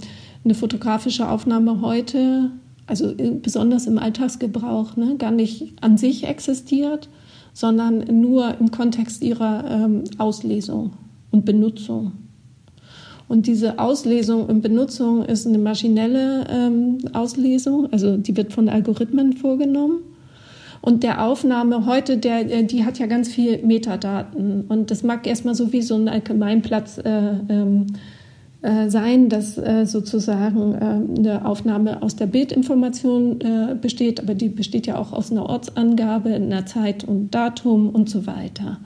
eine 0.45 0.55
fotografische 0.55 1.29
Aufnahme 1.29 1.81
heute, 1.81 2.51
also 2.87 3.13
besonders 3.43 3.87
im 3.87 3.99
Alltagsgebrauch, 3.99 4.97
ne, 4.97 5.17
gar 5.19 5.33
nicht 5.33 5.75
an 5.83 5.99
sich 5.99 6.25
existiert, 6.25 7.09
sondern 7.53 7.99
nur 8.21 8.55
im 8.61 8.71
Kontext 8.71 9.23
ihrer 9.23 9.69
ähm, 9.69 10.05
Auslesung 10.19 10.93
und 11.33 11.45
Benutzung. 11.45 12.13
Und 13.29 13.47
diese 13.47 13.79
Auslesung 13.79 14.47
und 14.47 14.62
Benutzung 14.62 15.25
ist 15.25 15.47
eine 15.47 15.59
maschinelle 15.59 16.47
ähm, 16.51 16.99
Auslesung, 17.12 17.93
also 17.93 18.17
die 18.17 18.37
wird 18.37 18.55
von 18.55 18.71
Algorithmen 18.71 19.35
vorgenommen. 19.35 20.01
Und 20.81 21.03
der 21.03 21.25
Aufnahme 21.25 21.87
heute, 21.87 22.17
der, 22.17 22.51
äh, 22.51 22.64
die 22.64 22.85
hat 22.85 22.99
ja 22.99 23.07
ganz 23.07 23.29
viel 23.29 23.59
Metadaten. 23.64 24.62
Und 24.69 24.91
das 24.91 25.03
mag 25.03 25.27
erstmal 25.27 25.55
so 25.55 25.73
wie 25.73 25.83
so 25.83 25.95
ein 25.95 26.09
Allgemeinplatz 26.09 26.99
äh, 26.99 27.33
ähm, 27.49 27.87
äh, 28.62 28.88
sein, 28.88 29.29
dass 29.29 29.59
äh, 29.59 29.85
sozusagen 29.87 30.75
äh, 30.75 31.19
eine 31.19 31.45
Aufnahme 31.45 32.03
aus 32.03 32.17
der 32.17 32.27
Bildinformation 32.27 33.41
äh, 33.41 33.77
besteht, 33.81 34.21
aber 34.21 34.35
die 34.35 34.49
besteht 34.49 34.87
ja 34.87 34.99
auch 34.99 35.12
aus 35.12 35.31
einer 35.31 35.47
Ortsangabe, 35.47 36.31
einer 36.31 36.67
Zeit 36.67 37.05
und 37.05 37.35
Datum 37.35 37.91
und 37.91 38.09
so 38.09 38.27
weiter. 38.27 38.79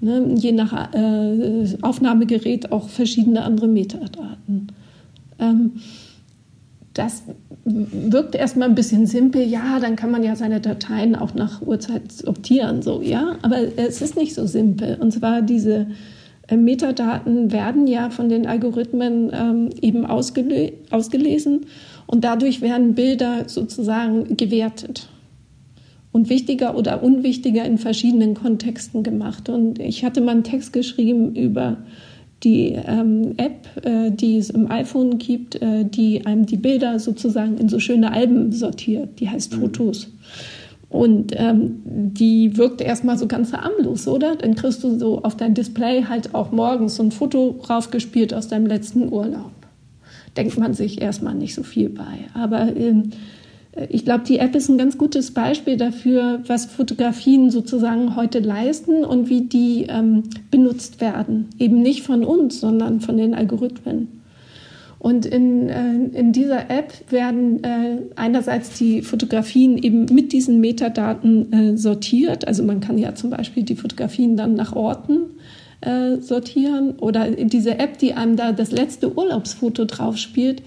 Ne, 0.00 0.34
je 0.36 0.52
nach 0.52 0.94
äh, 0.94 1.76
Aufnahmegerät 1.82 2.70
auch 2.70 2.88
verschiedene 2.88 3.42
andere 3.42 3.66
Metadaten. 3.66 4.68
Ähm, 5.40 5.72
das 6.94 7.22
wirkt 7.64 8.34
erstmal 8.34 8.68
ein 8.68 8.74
bisschen 8.74 9.06
simpel. 9.06 9.42
Ja, 9.42 9.80
dann 9.80 9.96
kann 9.96 10.10
man 10.10 10.22
ja 10.22 10.36
seine 10.36 10.60
Dateien 10.60 11.16
auch 11.16 11.34
nach 11.34 11.62
Uhrzeit 11.62 12.12
sortieren, 12.12 12.82
so, 12.82 13.02
ja. 13.02 13.36
Aber 13.42 13.58
es 13.76 14.00
ist 14.00 14.16
nicht 14.16 14.34
so 14.34 14.46
simpel. 14.46 14.98
Und 15.00 15.12
zwar 15.12 15.42
diese 15.42 15.88
äh, 16.46 16.56
Metadaten 16.56 17.50
werden 17.52 17.86
ja 17.86 18.10
von 18.10 18.28
den 18.28 18.46
Algorithmen 18.46 19.30
ähm, 19.32 19.70
eben 19.80 20.06
ausgele 20.06 20.72
ausgelesen 20.90 21.66
und 22.06 22.24
dadurch 22.24 22.60
werden 22.60 22.94
Bilder 22.94 23.48
sozusagen 23.48 24.36
gewertet 24.36 25.08
und 26.12 26.28
wichtiger 26.28 26.76
oder 26.76 27.02
unwichtiger 27.02 27.64
in 27.64 27.78
verschiedenen 27.78 28.34
Kontexten 28.34 29.02
gemacht. 29.02 29.48
Und 29.48 29.78
ich 29.78 30.04
hatte 30.04 30.20
mal 30.20 30.32
einen 30.32 30.44
Text 30.44 30.72
geschrieben 30.72 31.34
über 31.34 31.78
die 32.44 32.78
ähm, 32.86 33.34
App, 33.36 33.84
äh, 33.84 34.10
die 34.10 34.38
es 34.38 34.50
im 34.50 34.70
iPhone 34.70 35.18
gibt, 35.18 35.60
äh, 35.60 35.84
die 35.84 36.24
einem 36.24 36.46
die 36.46 36.56
Bilder 36.56 36.98
sozusagen 36.98 37.58
in 37.58 37.68
so 37.68 37.78
schöne 37.80 38.12
Alben 38.12 38.52
sortiert. 38.52 39.20
Die 39.20 39.28
heißt 39.28 39.56
mhm. 39.56 39.60
Fotos. 39.60 40.08
Und 40.88 41.34
ähm, 41.36 41.82
die 41.84 42.56
wirkt 42.56 42.80
erstmal 42.80 43.18
so 43.18 43.26
ganz 43.26 43.52
harmlos, 43.52 44.08
oder? 44.08 44.36
Dann 44.36 44.54
kriegst 44.54 44.82
du 44.82 44.98
so 44.98 45.22
auf 45.22 45.36
dein 45.36 45.52
Display 45.52 46.04
halt 46.04 46.34
auch 46.34 46.50
morgens 46.50 46.96
so 46.96 47.02
ein 47.02 47.10
Foto 47.10 47.60
raufgespielt 47.68 48.32
aus 48.32 48.48
deinem 48.48 48.66
letzten 48.66 49.12
Urlaub. 49.12 49.52
Denkt 50.36 50.56
man 50.56 50.72
sich 50.72 51.02
erstmal 51.02 51.34
nicht 51.34 51.54
so 51.54 51.62
viel 51.62 51.90
bei. 51.90 52.24
Aber 52.32 52.74
ähm, 52.74 53.10
ich 53.88 54.04
glaube, 54.04 54.24
die 54.24 54.38
App 54.38 54.54
ist 54.54 54.68
ein 54.68 54.78
ganz 54.78 54.98
gutes 54.98 55.32
Beispiel 55.32 55.76
dafür, 55.76 56.40
was 56.46 56.66
Fotografien 56.66 57.50
sozusagen 57.50 58.16
heute 58.16 58.38
leisten 58.40 59.04
und 59.04 59.28
wie 59.28 59.42
die 59.42 59.86
ähm, 59.88 60.24
benutzt 60.50 61.00
werden. 61.00 61.48
Eben 61.58 61.82
nicht 61.82 62.02
von 62.02 62.24
uns, 62.24 62.60
sondern 62.60 63.00
von 63.00 63.16
den 63.16 63.34
Algorithmen. 63.34 64.08
Und 64.98 65.26
in, 65.26 65.68
äh, 65.68 66.18
in 66.18 66.32
dieser 66.32 66.70
App 66.70 66.92
werden 67.10 67.62
äh, 67.62 67.98
einerseits 68.16 68.76
die 68.78 69.02
Fotografien 69.02 69.78
eben 69.78 70.06
mit 70.12 70.32
diesen 70.32 70.60
Metadaten 70.60 71.52
äh, 71.52 71.76
sortiert. 71.76 72.48
Also 72.48 72.64
man 72.64 72.80
kann 72.80 72.98
ja 72.98 73.14
zum 73.14 73.30
Beispiel 73.30 73.62
die 73.62 73.76
Fotografien 73.76 74.36
dann 74.36 74.54
nach 74.54 74.74
Orten 74.74 75.20
äh, 75.82 76.16
sortieren. 76.16 76.96
Oder 76.98 77.30
diese 77.30 77.78
App, 77.78 77.98
die 77.98 78.14
einem 78.14 78.34
da 78.34 78.50
das 78.50 78.72
letzte 78.72 79.16
Urlaubsfoto 79.16 79.84
drauf 79.84 80.16
spielt, 80.16 80.62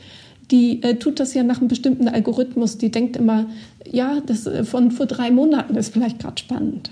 die 0.52 0.84
äh, 0.84 0.96
tut 0.96 1.20
das 1.20 1.34
ja 1.34 1.44
nach 1.44 1.60
einem 1.60 1.70
bestimmten 1.70 2.08
Algorithmus. 2.08 2.78
Die 2.78 2.92
denkt 2.92 3.16
immer, 3.16 3.48
ja, 3.90 4.22
das 4.26 4.46
äh, 4.46 4.64
von 4.64 4.92
vor 4.92 5.06
drei 5.06 5.32
Monaten 5.32 5.76
ist 5.76 5.94
vielleicht 5.94 6.20
gerade 6.20 6.38
spannend. 6.38 6.92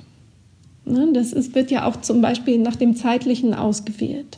Ne? 0.86 1.10
Das 1.13 1.34
ist, 1.34 1.56
wird 1.56 1.72
ja 1.72 1.86
auch 1.86 1.98
zum 2.02 2.22
Beispiel 2.22 2.58
nach 2.58 2.76
dem 2.76 2.95
zeitlichen 2.95 3.54
ausgewählt. 3.54 4.38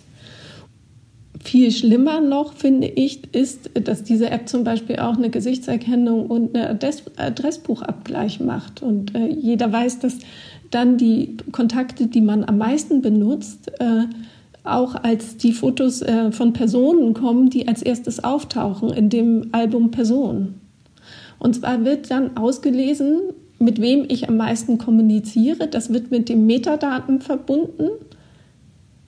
Viel 1.44 1.72
schlimmer 1.72 2.22
noch, 2.22 2.54
finde 2.54 2.88
ich, 2.88 3.34
ist, 3.34 3.72
dass 3.74 4.04
diese 4.04 4.30
App 4.30 4.48
zum 4.48 4.64
Beispiel 4.64 4.98
auch 4.98 5.18
eine 5.18 5.32
Gesichtserkennung 5.32 6.28
und 6.28 6.56
einen 6.56 6.68
Adress 6.68 7.04
Adressbuchabgleich 7.18 8.40
macht. 8.40 8.84
Und 8.84 9.16
äh, 9.16 9.28
jeder 9.28 9.72
weiß, 9.72 10.00
dass 10.00 10.20
dann 10.70 10.98
die 10.98 11.38
Kontakte, 11.52 12.08
die 12.08 12.22
man 12.22 12.44
am 12.44 12.58
meisten 12.58 13.02
benutzt, 13.02 13.72
äh, 13.80 14.04
auch 14.64 14.96
als 14.96 15.38
die 15.38 15.54
Fotos 15.54 16.02
äh, 16.02 16.32
von 16.32 16.54
Personen 16.54 17.14
kommen, 17.14 17.50
die 17.50 17.68
als 17.68 17.82
erstes 17.82 18.24
auftauchen 18.24 18.90
in 18.92 19.10
dem 19.10 19.50
Album 19.52 19.92
Personen. 19.92 20.62
Und 21.40 21.56
zwar 21.56 21.84
wird 21.84 22.12
dann 22.12 22.38
ausgelesen, 22.38 23.22
mit 23.58 23.82
wem 23.82 24.06
ich 24.08 24.30
am 24.30 24.38
meisten 24.38 24.78
kommuniziere. 24.78 25.68
Das 25.68 25.92
wird 25.92 26.12
mit 26.12 26.30
den 26.30 26.46
Metadaten 26.46 27.22
verbunden. 27.22 27.90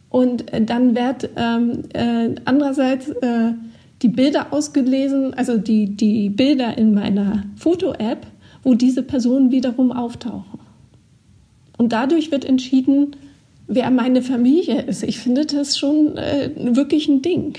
Und 0.09 0.51
äh, 0.53 0.63
dann 0.63 0.95
wird 0.95 1.29
ähm, 1.35 1.83
äh, 1.93 2.35
andererseits 2.45 3.09
äh, 3.09 3.53
die 4.01 4.09
Bilder 4.09 4.47
ausgelesen, 4.51 5.33
also 5.33 5.57
die, 5.57 5.95
die 5.95 6.29
Bilder 6.29 6.77
in 6.77 6.93
meiner 6.93 7.43
Foto-App, 7.55 8.27
wo 8.63 8.73
diese 8.73 9.03
Personen 9.03 9.51
wiederum 9.51 9.91
auftauchen. 9.91 10.59
Und 11.77 11.93
dadurch 11.93 12.31
wird 12.31 12.45
entschieden, 12.45 13.15
wer 13.67 13.89
meine 13.91 14.21
Familie 14.21 14.81
ist. 14.81 15.03
Ich 15.03 15.19
finde 15.19 15.45
das 15.45 15.77
schon 15.77 16.17
äh, 16.17 16.51
wirklich 16.55 17.07
ein 17.07 17.21
Ding. 17.21 17.55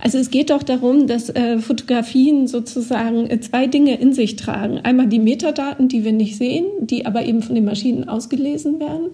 Also 0.00 0.18
es 0.18 0.30
geht 0.30 0.50
doch 0.50 0.62
darum, 0.62 1.06
dass 1.06 1.30
äh, 1.30 1.58
Fotografien 1.58 2.48
sozusagen 2.48 3.30
äh, 3.30 3.40
zwei 3.40 3.66
Dinge 3.68 4.00
in 4.00 4.12
sich 4.12 4.36
tragen. 4.36 4.80
Einmal 4.80 5.06
die 5.06 5.20
Metadaten, 5.20 5.88
die 5.88 6.04
wir 6.04 6.12
nicht 6.12 6.36
sehen, 6.36 6.66
die 6.80 7.06
aber 7.06 7.24
eben 7.24 7.42
von 7.42 7.54
den 7.54 7.64
Maschinen 7.64 8.08
ausgelesen 8.08 8.80
werden. 8.80 9.10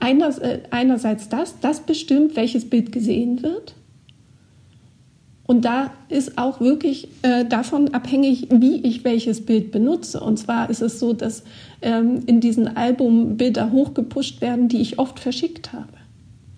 Einers, 0.00 0.38
äh, 0.38 0.60
einerseits 0.70 1.28
das, 1.28 1.60
das 1.60 1.80
bestimmt, 1.80 2.34
welches 2.36 2.68
Bild 2.68 2.90
gesehen 2.90 3.42
wird. 3.42 3.74
Und 5.46 5.66
da 5.66 5.92
ist 6.08 6.38
auch 6.38 6.60
wirklich 6.60 7.08
äh, 7.22 7.44
davon 7.44 7.92
abhängig, 7.92 8.48
wie 8.50 8.76
ich 8.76 9.04
welches 9.04 9.44
Bild 9.44 9.72
benutze. 9.72 10.20
Und 10.20 10.38
zwar 10.38 10.70
ist 10.70 10.80
es 10.80 10.98
so, 10.98 11.12
dass 11.12 11.44
ähm, 11.82 12.20
in 12.26 12.40
diesen 12.40 12.76
Album 12.76 13.36
Bilder 13.36 13.70
hochgepusht 13.70 14.40
werden, 14.40 14.68
die 14.68 14.80
ich 14.80 14.98
oft 14.98 15.20
verschickt 15.20 15.74
habe. 15.74 15.92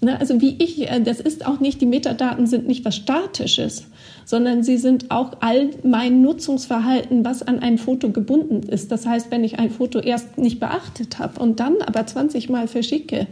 Ne? 0.03 0.21
Also 0.21 0.41
wie 0.41 0.57
ich, 0.63 0.89
äh, 0.89 1.01
das 1.01 1.21
ist 1.21 1.47
auch 1.47 1.59
nicht, 1.59 1.81
die 1.81 1.87
Metadaten 1.87 2.47
sind 2.47 2.69
nicht 2.69 2.85
was 2.85 2.95
Statisches, 2.95 3.87
sondern 4.25 4.63
sie 4.63 4.77
sind 4.77 5.11
auch 5.11 5.33
all 5.41 5.71
mein 5.83 6.23
Nutzungsverhalten, 6.23 7.25
was 7.25 7.43
an 7.43 7.59
ein 7.59 7.79
Foto 7.79 8.11
gebunden 8.11 8.69
ist. 8.69 8.93
Das 8.93 9.05
heißt, 9.05 9.33
wenn 9.33 9.43
ich 9.43 9.59
ein 9.59 9.71
Foto 9.71 9.99
erst 9.99 10.39
nicht 10.39 10.61
beachtet 10.61 11.19
habe 11.19 11.41
und 11.41 11.59
dann 11.59 11.77
aber 11.85 12.07
20 12.07 12.49
Mal 12.51 12.69
verschicke, 12.69 13.27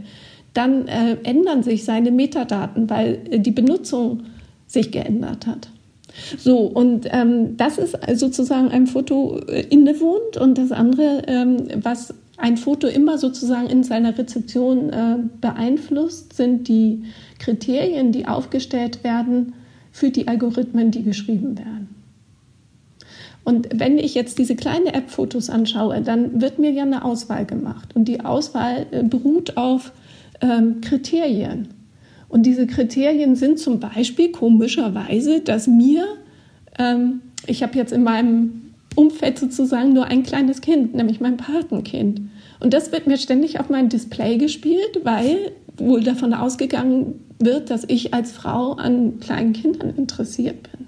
dann 0.53 0.89
äh, 0.89 1.17
ändern 1.25 1.63
sich 1.63 1.85
seine 1.85 2.11
Metadaten, 2.11 2.89
weil 2.89 3.21
äh, 3.31 3.39
die 3.41 3.51
Benutzung 3.51 4.25
sich 4.75 4.91
geändert 4.91 5.47
hat. 5.47 5.69
So, 6.39 6.59
und 6.59 7.09
ähm, 7.11 7.57
das 7.57 7.79
ist 7.79 7.97
sozusagen 8.15 8.69
einem 8.69 8.87
Foto 8.87 9.41
äh, 9.49 9.63
innewohnt 9.63 10.37
und 10.37 10.59
das 10.59 10.71
andere, 10.71 11.23
ähm, 11.27 11.67
was 11.83 12.15
ein 12.37 12.57
Foto 12.57 12.87
immer 12.87 13.19
sozusagen 13.19 13.69
in 13.69 13.83
seiner 13.83 14.17
Rezeption 14.17 14.91
äh, 14.91 15.17
beeinflusst, 15.41 16.35
sind 16.35 16.69
die 16.69 17.05
Kriterien, 17.39 18.13
die 18.13 18.27
aufgestellt 18.27 19.03
werden 19.03 19.55
für 19.93 20.11
die 20.11 20.29
Algorithmen, 20.29 20.91
die 20.91 21.03
geschrieben 21.03 21.59
werden. 21.59 21.89
Und 23.45 23.69
wenn 23.75 23.99
ich 23.99 24.15
jetzt 24.15 24.39
diese 24.39 24.57
kleine 24.57 24.95
App 24.95 25.11
Fotos 25.11 25.51
anschaue, 25.51 26.01
dann 26.01 26.41
wird 26.41 26.59
mir 26.59 26.71
ja 26.71 26.83
eine 26.83 27.05
Auswahl 27.05 27.45
gemacht. 27.45 27.95
Und 27.95 28.07
die 28.07 28.21
Auswahl 28.21 28.87
äh, 28.91 29.03
beruht 29.03 29.57
auf 29.57 29.93
ähm, 30.41 30.81
Kriterien. 30.81 31.69
Und 32.35 32.43
diese 32.43 32.67
Kriterien 32.67 33.37
sind 33.37 33.61
zum 33.61 33.79
Beispiel 33.79 34.33
komischerweise, 34.33 35.41
dass 35.41 35.69
mir, 35.69 36.05
ähm, 36.81 37.21
ich 37.47 37.63
habe 37.63 37.79
jetzt 37.79 37.93
in 37.93 38.03
meinem 38.03 38.73
Umfeld 38.97 39.39
sozusagen 39.39 39.93
nur 39.93 40.07
ein 40.07 40.25
kleines 40.25 40.61
Kind, 40.61 40.97
nämlich 40.97 41.21
mein 41.21 41.37
Patenkind. 41.37 42.23
Und 42.59 42.75
das 42.75 42.91
wird 42.91 43.07
mir 43.07 43.19
ständig 43.19 43.61
auf 43.61 43.71
mein 43.71 43.89
Display 43.89 44.37
gespielt, 44.37 45.03
weil 45.05 45.53
wohl 45.77 46.03
davon 46.03 46.35
ausgegangen 46.35 47.21
wird, 47.39 47.71
dass 47.71 47.85
ich 47.87 48.13
als 48.13 48.33
Frau 48.33 48.73
an 48.73 49.21
kleinen 49.21 49.53
Kindern 49.53 49.95
interessiert 49.97 50.57
bin. 50.73 50.87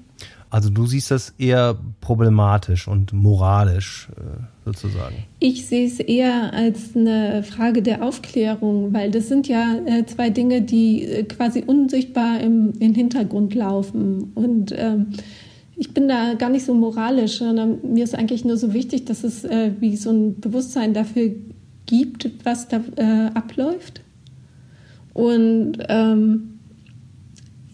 Also 0.50 0.70
du 0.70 0.86
siehst 0.86 1.10
das 1.10 1.34
eher 1.38 1.76
problematisch 2.00 2.86
und 2.86 3.12
moralisch 3.12 4.08
äh, 4.16 4.42
sozusagen. 4.64 5.16
Ich 5.40 5.66
sehe 5.66 5.86
es 5.86 5.98
eher 5.98 6.52
als 6.52 6.94
eine 6.94 7.42
Frage 7.42 7.82
der 7.82 8.02
Aufklärung, 8.02 8.92
weil 8.92 9.10
das 9.10 9.28
sind 9.28 9.48
ja 9.48 9.76
äh, 9.86 10.06
zwei 10.06 10.30
Dinge, 10.30 10.62
die 10.62 11.04
äh, 11.04 11.24
quasi 11.24 11.64
unsichtbar 11.66 12.40
im, 12.40 12.72
im 12.78 12.94
Hintergrund 12.94 13.54
laufen. 13.54 14.32
Und 14.34 14.72
ähm, 14.76 15.08
ich 15.76 15.92
bin 15.92 16.08
da 16.08 16.34
gar 16.34 16.50
nicht 16.50 16.64
so 16.64 16.74
moralisch, 16.74 17.38
sondern 17.38 17.78
mir 17.82 18.04
ist 18.04 18.14
eigentlich 18.14 18.44
nur 18.44 18.56
so 18.56 18.72
wichtig, 18.72 19.04
dass 19.04 19.24
es 19.24 19.44
äh, 19.44 19.72
wie 19.80 19.96
so 19.96 20.10
ein 20.10 20.40
Bewusstsein 20.40 20.94
dafür 20.94 21.32
gibt, 21.86 22.30
was 22.44 22.68
da 22.68 22.80
äh, 22.96 23.30
abläuft. 23.34 24.00
Und, 25.12 25.78
ähm, 25.88 26.55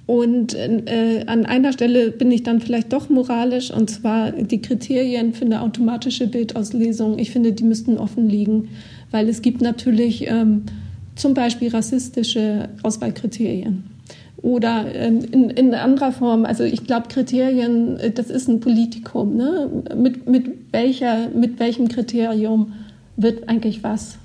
und 0.06 0.54
äh, 0.54 1.24
an 1.26 1.46
einer 1.46 1.72
Stelle 1.72 2.10
bin 2.10 2.30
ich 2.30 2.42
dann 2.42 2.60
vielleicht 2.60 2.92
doch 2.92 3.08
moralisch, 3.08 3.70
und 3.70 3.88
zwar 3.88 4.32
die 4.32 4.60
Kriterien 4.60 5.32
für 5.32 5.44
eine 5.44 5.62
automatische 5.62 6.26
Bildauslesung. 6.26 7.18
Ich 7.18 7.30
finde, 7.30 7.52
die 7.52 7.64
müssten 7.64 7.98
offen 7.98 8.28
liegen, 8.28 8.70
weil 9.10 9.28
es 9.28 9.42
gibt 9.42 9.60
natürlich 9.60 10.26
ähm, 10.26 10.64
zum 11.14 11.34
Beispiel 11.34 11.68
rassistische 11.68 12.68
Auswahlkriterien 12.82 13.84
oder 14.42 14.92
ähm, 14.92 15.20
in, 15.30 15.50
in 15.50 15.74
anderer 15.74 16.10
Form. 16.10 16.44
Also 16.44 16.64
ich 16.64 16.84
glaube, 16.84 17.06
Kriterien, 17.08 17.96
äh, 17.98 18.10
das 18.10 18.28
ist 18.28 18.48
ein 18.48 18.58
Politikum. 18.58 19.36
Ne? 19.36 19.84
Mit, 19.96 20.28
mit, 20.28 20.72
welcher, 20.72 21.28
mit 21.28 21.60
welchem 21.60 21.88
Kriterium 21.88 22.72
wird 23.16 23.48
eigentlich 23.48 23.84
was 23.84 24.18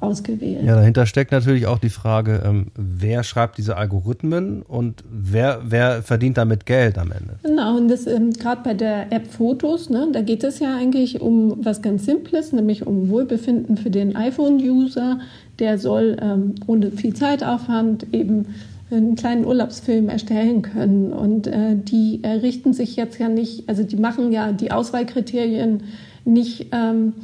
ausgewählt? 0.00 0.62
Ja, 0.64 0.76
dahinter 0.76 1.06
steckt 1.06 1.32
natürlich 1.32 1.66
auch 1.66 1.78
die 1.78 1.90
Frage, 1.90 2.42
ähm, 2.44 2.66
wer 2.74 3.22
schreibt 3.22 3.58
diese 3.58 3.76
Algorithmen 3.76 4.62
und 4.62 5.04
wer, 5.10 5.60
wer 5.64 6.02
verdient 6.02 6.36
damit 6.36 6.66
Geld 6.66 6.98
am 6.98 7.12
Ende? 7.12 7.38
Genau, 7.42 7.76
und 7.76 7.88
das 7.88 8.06
ähm, 8.06 8.32
gerade 8.32 8.62
bei 8.62 8.74
der 8.74 9.12
App 9.12 9.26
Fotos, 9.26 9.90
ne, 9.90 10.08
da 10.12 10.20
geht 10.20 10.44
es 10.44 10.58
ja 10.58 10.76
eigentlich 10.76 11.20
um 11.20 11.64
was 11.64 11.82
ganz 11.82 12.04
Simples, 12.04 12.52
nämlich 12.52 12.86
um 12.86 13.08
Wohlbefinden 13.08 13.76
für 13.76 13.90
den 13.90 14.16
iPhone-User. 14.16 15.20
Der 15.58 15.78
soll 15.78 16.16
ähm, 16.20 16.54
ohne 16.66 16.90
viel 16.90 17.14
Zeitaufwand 17.14 18.06
eben 18.12 18.46
einen 18.90 19.16
kleinen 19.16 19.44
Urlaubsfilm 19.44 20.08
erstellen 20.08 20.62
können. 20.62 21.12
Und 21.12 21.46
äh, 21.46 21.74
die 21.76 22.20
äh, 22.22 22.32
richten 22.32 22.72
sich 22.72 22.96
jetzt 22.96 23.18
ja 23.18 23.28
nicht, 23.28 23.68
also 23.68 23.82
die 23.82 23.96
machen 23.96 24.32
ja 24.32 24.52
die 24.52 24.70
Auswahlkriterien 24.70 25.82
nicht, 26.24 26.66
ähm, 26.72 27.14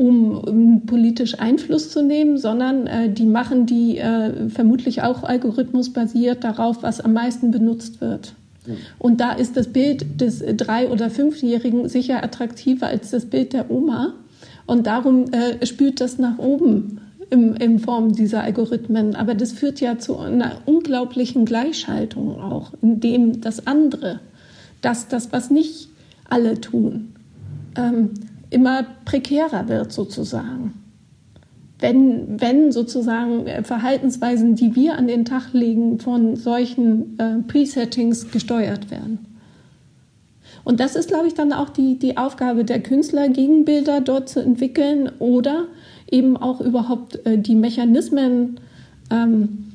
um, 0.00 0.38
um, 0.38 0.86
politisch 0.86 1.38
Einfluss 1.38 1.90
zu 1.90 2.02
nehmen, 2.02 2.38
sondern 2.38 2.86
äh, 2.86 3.10
die 3.10 3.26
machen 3.26 3.66
die 3.66 3.98
äh, 3.98 4.48
vermutlich 4.48 5.02
auch 5.02 5.22
algorithmusbasiert 5.22 6.42
darauf, 6.42 6.82
was 6.82 7.00
am 7.00 7.12
meisten 7.12 7.50
benutzt 7.50 8.00
wird. 8.00 8.34
Und 8.98 9.20
da 9.20 9.32
ist 9.32 9.56
das 9.56 9.68
Bild 9.68 10.20
des 10.20 10.44
drei- 10.56 10.90
oder 10.90 11.10
fünfjährigen 11.10 11.88
sicher 11.88 12.22
attraktiver 12.22 12.86
als 12.86 13.10
das 13.10 13.26
Bild 13.26 13.52
der 13.52 13.70
Oma. 13.70 14.14
Und 14.66 14.86
darum 14.86 15.24
äh, 15.32 15.66
spült 15.66 16.00
das 16.00 16.18
nach 16.18 16.38
oben 16.38 17.00
im, 17.30 17.54
in 17.54 17.78
Form 17.78 18.12
dieser 18.12 18.42
Algorithmen. 18.42 19.16
Aber 19.16 19.34
das 19.34 19.52
führt 19.52 19.80
ja 19.80 19.98
zu 19.98 20.18
einer 20.18 20.58
unglaublichen 20.66 21.44
Gleichschaltung 21.44 22.40
auch, 22.40 22.72
in 22.82 23.00
dem 23.00 23.40
das 23.40 23.66
andere, 23.66 24.20
das, 24.82 25.08
das 25.08 25.32
was 25.32 25.50
nicht 25.50 25.88
alle 26.28 26.60
tun, 26.60 27.12
ähm, 27.76 28.10
immer 28.50 28.84
prekärer 29.04 29.68
wird 29.68 29.92
sozusagen. 29.92 30.74
Wenn, 31.78 32.40
wenn 32.40 32.72
sozusagen 32.72 33.46
Verhaltensweisen, 33.64 34.54
die 34.54 34.76
wir 34.76 34.98
an 34.98 35.06
den 35.06 35.24
Tag 35.24 35.54
legen, 35.54 35.98
von 35.98 36.36
solchen 36.36 37.18
äh, 37.18 37.38
Presettings 37.48 38.30
gesteuert 38.30 38.90
werden. 38.90 39.30
Und 40.62 40.78
das 40.80 40.94
ist, 40.94 41.08
glaube 41.08 41.26
ich, 41.26 41.34
dann 41.34 41.54
auch 41.54 41.70
die, 41.70 41.98
die 41.98 42.18
Aufgabe 42.18 42.64
der 42.64 42.82
Künstler, 42.82 43.30
Gegenbilder 43.30 44.02
dort 44.02 44.28
zu 44.28 44.40
entwickeln 44.40 45.10
oder 45.18 45.68
eben 46.10 46.36
auch 46.36 46.60
überhaupt 46.60 47.24
äh, 47.24 47.38
die 47.38 47.54
Mechanismen 47.54 48.60
ähm, 49.10 49.72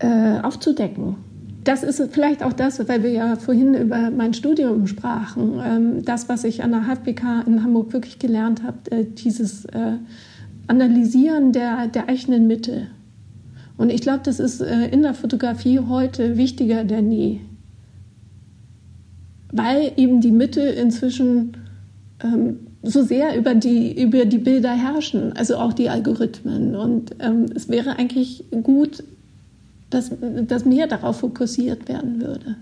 äh, 0.00 0.40
aufzudecken. 0.40 1.16
Das 1.64 1.82
ist 1.82 2.02
vielleicht 2.12 2.42
auch 2.42 2.52
das, 2.52 2.78
weil 2.88 3.02
wir 3.02 3.10
ja 3.10 3.36
vorhin 3.36 3.74
über 3.74 4.10
mein 4.10 4.34
Studium 4.34 4.86
sprachen, 4.86 5.60
ähm, 5.64 6.04
das, 6.04 6.28
was 6.28 6.44
ich 6.44 6.62
an 6.62 6.72
der 6.72 6.82
HFBK 6.82 7.46
in 7.46 7.62
Hamburg 7.62 7.92
wirklich 7.92 8.18
gelernt 8.18 8.62
habe, 8.62 8.90
äh, 8.90 9.04
dieses 9.04 9.64
äh, 9.66 9.96
Analysieren 10.66 11.52
der, 11.52 11.88
der 11.88 12.08
eigenen 12.08 12.46
Mitte. 12.46 12.88
Und 13.76 13.90
ich 13.90 14.02
glaube, 14.02 14.20
das 14.24 14.40
ist 14.40 14.60
äh, 14.60 14.88
in 14.88 15.02
der 15.02 15.14
Fotografie 15.14 15.80
heute 15.80 16.36
wichtiger 16.36 16.84
denn 16.84 17.10
je. 17.10 17.40
weil 19.52 19.92
eben 19.96 20.20
die 20.20 20.32
Mittel 20.32 20.66
inzwischen 20.66 21.56
ähm, 22.22 22.58
so 22.82 23.02
sehr 23.02 23.36
über 23.36 23.54
die, 23.54 24.02
über 24.02 24.24
die 24.26 24.38
Bilder 24.38 24.72
herrschen, 24.72 25.32
also 25.32 25.56
auch 25.56 25.72
die 25.72 25.88
Algorithmen. 25.88 26.74
Und 26.76 27.14
ähm, 27.20 27.46
es 27.54 27.68
wäre 27.68 27.98
eigentlich 27.98 28.44
gut, 28.62 29.04
dass, 29.94 30.10
dass 30.48 30.64
mehr 30.64 30.86
darauf 30.86 31.20
fokussiert 31.20 31.88
werden 31.88 32.20
würde. 32.20 32.56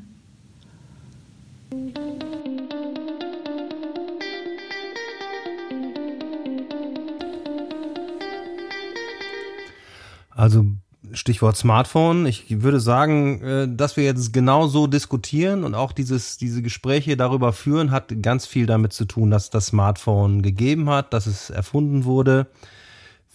Also 10.31 10.67
Stichwort 11.13 11.57
Smartphone. 11.57 12.27
Ich 12.27 12.63
würde 12.63 12.81
sagen, 12.81 13.43
äh, 13.43 13.69
dass 13.69 13.97
wir 13.97 14.05
jetzt 14.05 14.33
genau 14.33 14.67
so 14.67 14.87
diskutieren 14.87 15.65
und 15.65 15.75
auch 15.75 15.93
dieses, 15.93 16.37
diese 16.37 16.63
Gespräche 16.63 17.17
darüber 17.17 17.53
führen, 17.53 17.91
hat 17.91 18.13
ganz 18.23 18.47
viel 18.47 18.67
damit 18.67 18.93
zu 18.93 19.05
tun, 19.05 19.31
dass 19.31 19.51
das 19.51 19.67
Smartphone 19.67 20.43
gegeben 20.43 20.89
hat, 20.91 21.13
dass 21.13 21.27
es 21.27 21.51
erfunden 21.51 22.05
wurde. 22.05 22.47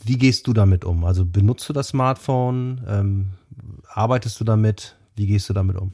Wie 0.03 0.17
gehst 0.17 0.47
du 0.47 0.53
damit 0.53 0.86
um? 0.86 1.03
Also 1.05 1.25
benutzt 1.25 1.67
du 1.69 1.73
das 1.73 1.89
Smartphone? 1.89 3.29
Arbeitest 3.93 4.39
du 4.39 4.43
damit? 4.43 4.95
Wie 5.15 5.25
gehst 5.25 5.49
du 5.49 5.53
damit 5.53 5.77
um? 5.77 5.91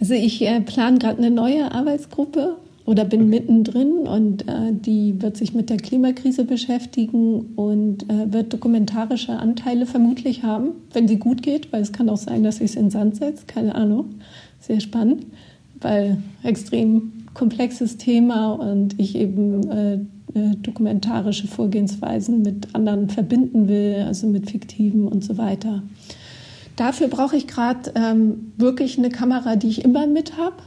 Also 0.00 0.14
ich 0.14 0.40
äh, 0.42 0.60
plane 0.60 0.98
gerade 0.98 1.18
eine 1.18 1.30
neue 1.30 1.72
Arbeitsgruppe 1.72 2.56
oder 2.86 3.04
bin 3.04 3.28
mittendrin 3.28 4.08
und 4.08 4.48
äh, 4.48 4.72
die 4.72 5.20
wird 5.20 5.36
sich 5.36 5.54
mit 5.54 5.68
der 5.70 5.76
Klimakrise 5.76 6.44
beschäftigen 6.44 7.52
und 7.54 8.10
äh, 8.10 8.32
wird 8.32 8.52
dokumentarische 8.52 9.38
Anteile 9.38 9.86
vermutlich 9.86 10.42
haben, 10.42 10.70
wenn 10.92 11.06
sie 11.06 11.18
gut 11.18 11.42
geht, 11.42 11.72
weil 11.72 11.82
es 11.82 11.92
kann 11.92 12.08
auch 12.08 12.16
sein, 12.16 12.42
dass 12.42 12.56
ich 12.56 12.70
es 12.70 12.76
in 12.76 12.90
Sand 12.90 13.16
setze, 13.16 13.44
keine 13.46 13.74
Ahnung. 13.74 14.06
Sehr 14.58 14.80
spannend, 14.80 15.26
weil 15.80 16.22
extrem 16.42 17.12
komplexes 17.34 17.96
Thema 17.96 18.54
und 18.54 18.98
ich 18.98 19.14
eben 19.16 19.70
äh, 19.70 19.94
äh 20.34 20.56
dokumentarische 20.62 21.46
Vorgehensweisen 21.46 22.42
mit 22.42 22.74
anderen 22.74 23.08
verbinden 23.08 23.68
will, 23.68 24.04
also 24.06 24.26
mit 24.26 24.50
fiktiven 24.50 25.06
und 25.06 25.22
so 25.22 25.38
weiter. 25.38 25.82
Dafür 26.76 27.08
brauche 27.08 27.36
ich 27.36 27.46
gerade 27.46 27.92
ähm, 27.94 28.52
wirklich 28.56 28.98
eine 28.98 29.10
Kamera, 29.10 29.56
die 29.56 29.68
ich 29.68 29.84
immer 29.84 30.06
mit 30.06 30.38
habe 30.38 30.62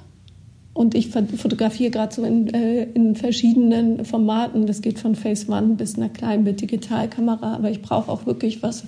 und 0.74 0.96
ich 0.96 1.10
fotografiere 1.10 1.92
gerade 1.92 2.14
so 2.14 2.24
in, 2.24 2.48
äh, 2.48 2.84
in, 2.84 3.16
verschiedenen 3.16 4.06
Formaten. 4.06 4.66
Das 4.66 4.82
geht 4.82 4.98
von 4.98 5.14
Phase 5.14 5.52
One 5.52 5.76
bis 5.76 5.98
einer 5.98 6.10
kleinen 6.10 6.44
mit 6.44 6.62
Digitalkamera. 6.62 7.54
Aber 7.54 7.70
ich 7.70 7.84
brauche 7.84 8.12
auch 8.12 8.26
wirklich 8.26 8.64
was, 8.64 8.84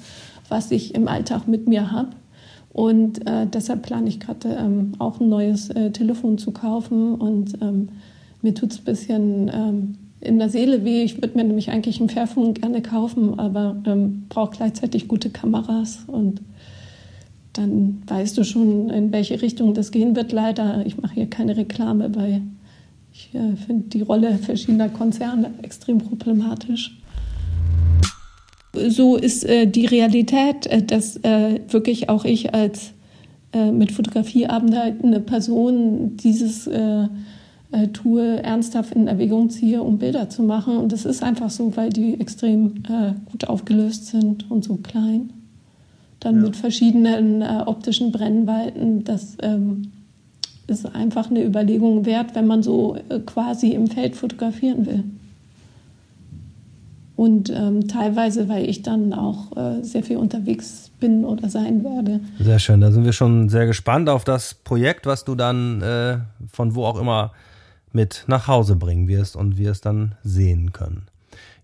was 0.49 0.71
ich 0.71 0.95
im 0.95 1.08
Alltag 1.08 1.47
mit 1.47 1.67
mir 1.67 1.91
habe. 1.91 2.10
Und 2.73 3.25
äh, 3.28 3.45
deshalb 3.45 3.84
plane 3.84 4.10
ich 4.10 4.19
gerade 4.19 4.49
ähm, 4.60 4.93
auch 4.97 5.19
ein 5.19 5.30
neues 5.30 5.69
äh, 5.69 5.91
Telefon 5.91 6.39
zu 6.39 6.51
kaufen. 6.51 7.13
Und 7.15 7.62
ähm, 7.62 7.89
mir 8.41 8.56
tut 8.56 8.71
es 8.71 8.80
ein 8.80 8.86
bisschen 8.86 9.51
ähm, 9.54 9.97
in 10.21 10.39
der 10.39 10.49
Seele 10.49 10.84
weh. 10.86 11.04
Ich 11.04 11.21
würde 11.21 11.38
mir 11.38 11.43
nämlich 11.43 11.69
eigentlich 11.69 11.99
ein 11.99 12.10
Fairphone 12.10 12.56
gerne 12.56 12.82
kaufen, 12.82 13.39
aber 13.39 13.75
ähm, 13.86 14.25
brauche 14.28 14.58
gleichzeitig 14.58 15.08
gute 15.08 15.30
Kameras. 15.30 15.99
Und 16.08 16.41
dann 17.57 18.01
weißt 18.07 18.37
du 18.37 18.43
schon, 18.43 18.89
in 18.89 19.11
welche 19.11 19.41
Richtung 19.41 19.73
das 19.73 19.91
gehen 19.91 20.15
wird. 20.15 20.31
Leider, 20.31 20.85
ich 20.85 21.01
mache 21.01 21.15
hier 21.15 21.29
keine 21.29 21.55
Reklame, 21.55 22.13
weil 22.15 22.41
ich 23.13 23.33
äh, 23.33 23.55
finde 23.55 23.89
die 23.89 24.01
Rolle 24.01 24.37
verschiedener 24.37 24.89
Konzerne 24.89 25.51
extrem 25.61 25.99
problematisch. 25.99 26.97
So 28.73 29.15
ist 29.15 29.45
äh, 29.45 29.67
die 29.67 29.85
Realität, 29.85 30.67
äh, 30.67 30.83
dass 30.83 31.17
äh, 31.23 31.61
wirklich 31.69 32.09
auch 32.09 32.25
ich 32.25 32.53
als 32.53 32.91
äh, 33.53 33.71
mit 33.71 33.93
Fotografie 33.93 34.47
arbeitende 34.47 35.21
Person 35.21 36.17
dieses 36.17 36.67
äh, 36.67 37.07
Tool 37.91 38.39
ernsthaft 38.41 38.93
in 38.93 39.07
Erwägung 39.07 39.49
ziehe, 39.49 39.81
um 39.81 39.97
Bilder 39.97 40.29
zu 40.29 40.43
machen. 40.43 40.77
Und 40.77 40.91
das 40.91 41.05
ist 41.05 41.23
einfach 41.23 41.49
so, 41.49 41.75
weil 41.75 41.89
die 41.89 42.19
extrem 42.19 42.83
gut 43.25 43.49
aufgelöst 43.49 44.05
sind 44.05 44.49
und 44.49 44.63
so 44.63 44.77
klein 44.77 45.29
dann 46.25 46.38
ja. 46.38 46.41
mit 46.41 46.55
verschiedenen 46.55 47.41
äh, 47.41 47.63
optischen 47.65 48.11
Brennweiten. 48.11 49.03
Das 49.03 49.38
ähm, 49.41 49.91
ist 50.67 50.85
einfach 50.95 51.29
eine 51.29 51.43
Überlegung 51.43 52.05
wert, 52.05 52.33
wenn 52.33 52.47
man 52.47 52.63
so 52.63 52.97
äh, 53.09 53.19
quasi 53.19 53.71
im 53.71 53.88
Feld 53.88 54.15
fotografieren 54.15 54.85
will. 54.85 55.03
Und 57.15 57.49
ähm, 57.49 57.88
teilweise, 57.88 58.49
weil 58.49 58.67
ich 58.69 58.81
dann 58.81 59.13
auch 59.13 59.55
äh, 59.55 59.81
sehr 59.83 60.03
viel 60.03 60.17
unterwegs 60.17 60.91
bin 60.99 61.23
oder 61.23 61.49
sein 61.49 61.83
werde. 61.83 62.19
Sehr 62.39 62.59
schön. 62.59 62.81
Da 62.81 62.91
sind 62.91 63.05
wir 63.05 63.13
schon 63.13 63.47
sehr 63.47 63.67
gespannt 63.67 64.09
auf 64.09 64.25
das 64.25 64.53
Projekt, 64.53 65.05
was 65.05 65.23
du 65.23 65.35
dann 65.35 65.81
äh, 65.81 66.17
von 66.51 66.75
wo 66.75 66.83
auch 66.83 66.99
immer 66.99 67.31
mit 67.93 68.25
nach 68.27 68.47
Hause 68.47 68.75
bringen 68.75 69.07
wirst 69.07 69.38
und 69.38 69.57
wir 69.57 69.71
es 69.71 69.79
dann 69.79 70.15
sehen 70.23 70.73
können. 70.73 71.03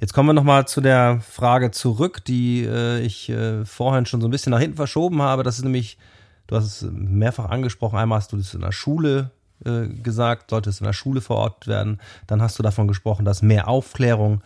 Jetzt 0.01 0.13
kommen 0.13 0.29
wir 0.29 0.33
nochmal 0.33 0.67
zu 0.67 0.81
der 0.81 1.21
Frage 1.21 1.69
zurück, 1.69 2.25
die 2.25 2.63
äh, 2.63 3.01
ich 3.01 3.29
äh, 3.29 3.63
vorhin 3.65 4.07
schon 4.07 4.19
so 4.19 4.27
ein 4.27 4.31
bisschen 4.31 4.49
nach 4.49 4.59
hinten 4.59 4.75
verschoben 4.75 5.21
habe. 5.21 5.43
Das 5.43 5.59
ist 5.59 5.63
nämlich, 5.63 5.99
du 6.47 6.55
hast 6.55 6.65
es 6.65 6.89
mehrfach 6.91 7.51
angesprochen, 7.51 7.99
einmal 7.99 8.17
hast 8.17 8.31
du 8.31 8.37
das 8.37 8.55
in 8.55 8.61
der 8.61 8.71
Schule 8.71 9.29
äh, 9.63 9.87
gesagt, 9.87 10.49
sollte 10.49 10.71
es 10.71 10.79
in 10.79 10.87
der 10.87 10.93
Schule 10.93 11.21
verortet 11.21 11.67
werden. 11.67 11.99
Dann 12.25 12.41
hast 12.41 12.57
du 12.57 12.63
davon 12.63 12.87
gesprochen, 12.87 13.25
dass 13.25 13.43
mehr 13.43 13.67
Aufklärung 13.67 14.41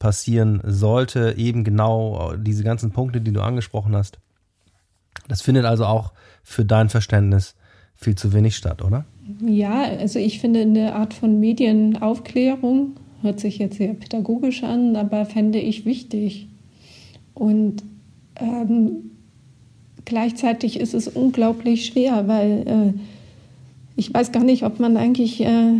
passieren 0.00 0.60
sollte, 0.64 1.36
eben 1.38 1.62
genau 1.62 2.34
diese 2.36 2.64
ganzen 2.64 2.90
Punkte, 2.90 3.20
die 3.20 3.32
du 3.32 3.42
angesprochen 3.42 3.94
hast. 3.94 4.18
Das 5.28 5.40
findet 5.40 5.66
also 5.66 5.86
auch 5.86 6.14
für 6.42 6.64
dein 6.64 6.88
Verständnis 6.88 7.54
viel 7.94 8.16
zu 8.16 8.32
wenig 8.32 8.56
statt, 8.56 8.82
oder? 8.82 9.04
Ja, 9.40 9.84
also 9.84 10.18
ich 10.18 10.40
finde 10.40 10.62
eine 10.62 10.96
Art 10.96 11.14
von 11.14 11.38
Medienaufklärung 11.38 12.96
hört 13.26 13.40
sich 13.40 13.58
jetzt 13.58 13.76
sehr 13.76 13.92
pädagogisch 13.92 14.62
an, 14.62 14.96
aber 14.96 15.26
fände 15.26 15.58
ich 15.58 15.84
wichtig. 15.84 16.46
Und 17.34 17.82
ähm, 18.36 19.10
gleichzeitig 20.04 20.80
ist 20.80 20.94
es 20.94 21.08
unglaublich 21.08 21.86
schwer, 21.86 22.28
weil 22.28 22.64
äh, 22.66 23.00
ich 23.96 24.14
weiß 24.14 24.32
gar 24.32 24.44
nicht, 24.44 24.62
ob 24.62 24.80
man 24.80 24.96
eigentlich 24.96 25.40
äh, 25.42 25.74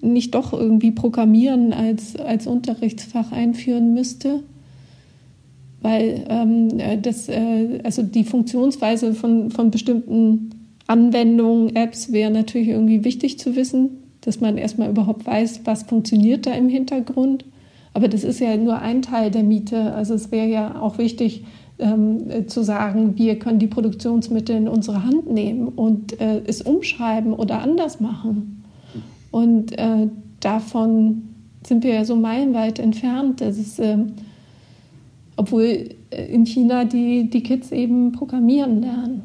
nicht 0.00 0.34
doch 0.34 0.52
irgendwie 0.52 0.92
Programmieren 0.92 1.72
als, 1.72 2.16
als 2.16 2.46
Unterrichtsfach 2.46 3.32
einführen 3.32 3.92
müsste. 3.92 4.42
Weil 5.82 6.24
ähm, 6.28 7.02
das, 7.02 7.28
äh, 7.28 7.80
also 7.84 8.02
die 8.02 8.24
Funktionsweise 8.24 9.14
von, 9.14 9.50
von 9.50 9.70
bestimmten 9.70 10.50
Anwendungen, 10.86 11.74
Apps 11.74 12.12
wäre 12.12 12.30
natürlich 12.30 12.68
irgendwie 12.68 13.04
wichtig 13.04 13.38
zu 13.38 13.56
wissen 13.56 13.99
dass 14.22 14.40
man 14.40 14.58
erstmal 14.58 14.90
überhaupt 14.90 15.26
weiß, 15.26 15.62
was 15.64 15.84
funktioniert 15.84 16.46
da 16.46 16.52
im 16.52 16.68
Hintergrund. 16.68 17.44
Aber 17.94 18.08
das 18.08 18.24
ist 18.24 18.40
ja 18.40 18.56
nur 18.56 18.78
ein 18.78 19.02
Teil 19.02 19.30
der 19.30 19.42
Miete. 19.42 19.92
Also 19.94 20.14
es 20.14 20.30
wäre 20.30 20.48
ja 20.48 20.80
auch 20.80 20.98
wichtig 20.98 21.44
ähm, 21.78 22.48
zu 22.48 22.62
sagen, 22.62 23.16
wir 23.16 23.38
können 23.38 23.58
die 23.58 23.66
Produktionsmittel 23.66 24.56
in 24.56 24.68
unsere 24.68 25.04
Hand 25.04 25.30
nehmen 25.30 25.68
und 25.68 26.20
äh, 26.20 26.42
es 26.46 26.62
umschreiben 26.62 27.32
oder 27.32 27.60
anders 27.60 28.00
machen. 28.00 28.64
Und 29.30 29.76
äh, 29.78 30.08
davon 30.40 31.22
sind 31.66 31.84
wir 31.84 31.94
ja 31.94 32.04
so 32.04 32.16
meilenweit 32.16 32.78
entfernt. 32.78 33.40
Das 33.40 33.58
ist, 33.58 33.78
äh, 33.78 33.98
obwohl 35.36 35.90
äh, 36.10 36.26
in 36.32 36.46
China 36.46 36.84
die, 36.84 37.28
die 37.30 37.42
Kids 37.42 37.72
eben 37.72 38.12
programmieren 38.12 38.82
lernen. 38.82 39.22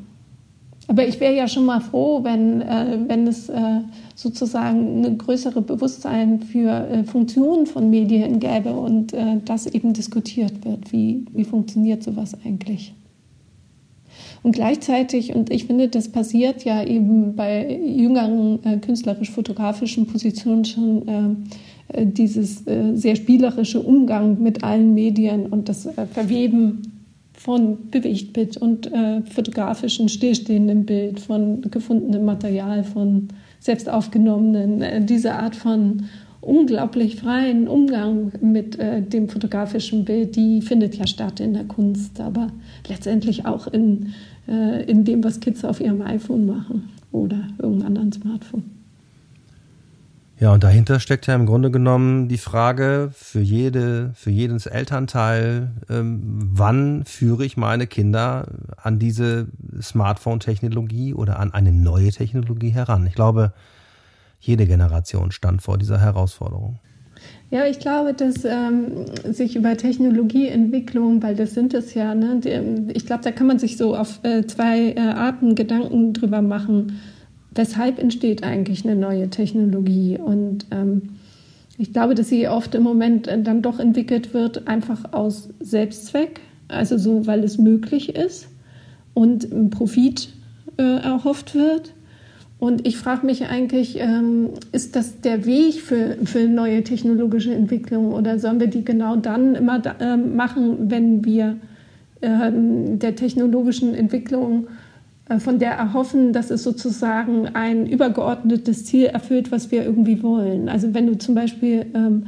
Aber 0.88 1.08
ich 1.08 1.19
wäre 1.19 1.36
ja 1.36 1.48
schon 1.48 1.65
mal 1.65 1.82
froh, 1.82 2.24
wenn, 2.24 2.62
äh, 2.62 3.00
wenn 3.08 3.28
es 3.28 3.50
äh, 3.50 3.82
sozusagen 4.13 5.04
ein 5.04 5.17
größere 5.17 5.62
Bewusstsein 5.62 6.41
für 6.41 6.69
äh, 6.69 7.04
Funktionen 7.04 7.65
von 7.65 7.89
Medien 7.89 8.39
gäbe 8.39 8.74
und 8.74 9.13
äh, 9.13 9.38
das 9.43 9.65
eben 9.65 9.93
diskutiert 9.93 10.63
wird. 10.63 10.91
Wie, 10.91 11.26
wie 11.34 11.43
funktioniert 11.43 12.04
sowas 12.04 12.38
eigentlich? 12.45 12.93
Und 14.43 14.52
gleichzeitig, 14.52 15.34
und 15.34 15.50
ich 15.50 15.65
finde, 15.65 15.88
das 15.88 16.10
passiert 16.10 16.63
ja 16.65 16.84
eben 16.84 17.36
bei 17.36 17.80
jüngeren 17.84 18.63
äh, 18.63 18.78
künstlerisch-fotografischen 18.78 20.06
Positionen 20.06 20.65
schon, 20.65 21.08
äh, 21.08 22.02
äh, 22.02 22.06
dieses 22.06 22.65
äh, 22.67 22.95
sehr 22.95 23.15
spielerische 23.15 23.82
Umgang 23.82 24.41
mit 24.41 24.63
allen 24.63 24.93
Medien 24.93 25.48
und 25.48 25.67
das 25.67 25.89
Verweben 26.13 26.95
von 27.46 27.92
Bewegtbild 27.92 28.58
und 28.58 28.92
äh, 28.92 29.22
fotografischen 29.22 30.10
stillstehendem 30.10 30.84
Bild, 30.84 31.20
von 31.20 31.62
gefundenem 31.70 32.26
Material, 32.26 32.84
von 32.84 33.28
selbst 33.60 33.88
aufgenommenen, 33.88 34.82
äh, 34.82 35.06
diese 35.06 35.36
Art 35.36 35.56
von 35.56 36.06
unglaublich 36.42 37.18
freien 37.18 37.68
Umgang 37.68 38.32
mit 38.42 38.80
äh, 38.80 39.04
dem 39.04 39.30
fotografischen 39.30 40.06
Bild, 40.06 40.36
die 40.36 40.64
findet 40.64 40.96
ja 40.96 41.06
statt 41.06 41.40
in 41.40 41.54
der 41.54 41.66
Kunst, 41.66 42.20
aber 42.20 42.48
letztendlich 42.90 43.46
auch 43.46 43.68
in, 43.68 44.14
äh, 44.48 44.84
in 44.90 45.06
dem, 45.06 45.24
was 45.24 45.40
Kids 45.40 45.64
auf 45.64 45.80
ihrem 45.80 46.02
iPhone 46.02 46.48
machen 46.48 46.90
oder 47.12 47.38
irgendeinem 47.60 47.86
anderen 47.86 48.12
Smartphone. 48.12 48.75
Ja, 50.38 50.52
und 50.52 50.63
dahinter 50.63 51.00
steckt 51.00 51.28
ja 51.28 51.36
im 51.36 51.45
Grunde 51.45 51.71
genommen 51.71 52.28
die 52.28 52.38
Frage 52.38 53.10
für 53.13 53.39
jede, 53.39 54.12
für 54.15 54.32
jedes 54.32 54.65
Elternteil, 54.65 55.71
ähm, 55.89 56.19
wann 56.52 57.06
führe 57.06 57.45
ich 57.45 57.56
meine 57.56 57.88
Kinder 57.88 58.48
an 58.76 59.00
diese 59.00 59.48
Smartphone-Technologie 59.82 61.13
oder 61.13 61.39
an 61.39 61.54
eine 61.54 61.71
neue 61.71 62.12
Technologie 62.12 62.71
heran? 62.71 63.08
Ich 63.08 63.15
glaube, 63.15 63.54
Jede 64.45 64.67
Generation 64.67 65.32
stand 65.32 65.63
vor 65.63 65.78
dieser 65.78 66.00
Herausforderung. 66.00 66.78
Ja, 67.50 67.65
ich 67.65 67.80
glaube, 67.80 68.13
dass 68.13 68.45
ähm, 68.45 69.06
sich 69.24 69.56
über 69.56 69.76
Technologieentwicklung, 69.76 71.24
weil 71.24 71.36
das 71.36 71.54
sind 71.54 71.74
es 71.74 71.93
ja, 71.95 72.13
ne, 72.13 72.41
ich 72.93 73.06
glaube, 73.08 73.24
da 73.24 73.32
kann 73.32 73.48
man 73.48 73.58
sich 73.58 73.78
so 73.78 73.95
auf 73.95 74.19
äh, 74.24 74.45
zwei 74.45 74.91
äh, 74.91 75.00
Arten 75.00 75.56
Gedanken 75.56 76.13
drüber 76.13 76.41
machen. 76.41 77.00
Weshalb 77.56 78.00
entsteht 78.00 78.44
eigentlich 78.44 78.86
eine 78.86 78.96
neue 78.96 79.30
Technologie? 79.30 80.20
Und 80.20 80.65
ähm, 80.72 81.02
ich 81.78 81.94
glaube, 81.94 82.13
dass 82.13 82.30
sie 82.30 82.48
oft 82.48 82.76
im 82.76 82.84
Moment 82.84 83.28
äh, 83.28 83.41
dann 83.41 83.62
doch 83.62 83.80
entwickelt 83.80 84.34
wird, 84.34 84.68
einfach 84.68 85.13
aus 85.13 85.50
Selbstzweck, 85.62 86.41
also 86.68 86.98
so, 86.98 87.26
weil 87.28 87.44
es 87.44 87.58
möglich 87.58 88.15
ist 88.15 88.50
und 89.13 89.72
Profit 89.72 90.30
äh, 90.78 90.84
erhofft 90.84 91.56
wird. 91.56 91.94
Und 92.58 92.88
ich 92.88 92.98
frage 92.98 93.26
mich 93.26 93.46
eigentlich, 93.46 94.00
ähm, 94.00 94.50
ist 94.72 94.96
das 94.96 95.22
der 95.22 95.46
Weg 95.46 95.76
für, 95.76 96.18
für 96.24 96.48
neue 96.48 96.84
technologische 96.84 97.54
Entwicklungen 97.54 98.13
oder 98.13 98.39
sollen 98.39 98.60
wir 98.60 98.68
die 98.68 98.84
genau 98.84 99.18
dann 99.18 99.56
immer 99.56 99.80
da, 99.80 99.96
äh, 100.00 100.18
machen, 100.18 100.89
wenn 100.89 101.26
wir 101.26 101.58
äh, 102.22 102.52
der 102.52 103.15
technologischen 103.15 103.94
Entwicklung 103.94 104.68
von 105.40 105.58
der 105.58 105.72
erhoffen, 105.72 106.34
dass 106.34 106.52
es 106.52 106.64
sozusagen 106.64 107.48
ein 107.48 107.88
übergeordnetes 107.88 108.86
Ziel 108.86 109.06
erfüllt, 109.06 109.52
was 109.52 109.72
wir 109.72 109.84
irgendwie 109.84 110.22
wollen? 110.22 110.70
Also 110.70 110.94
wenn 110.94 111.08
du 111.08 111.18
zum 111.18 111.34
Beispiel 111.34 111.88
ähm, 111.96 112.28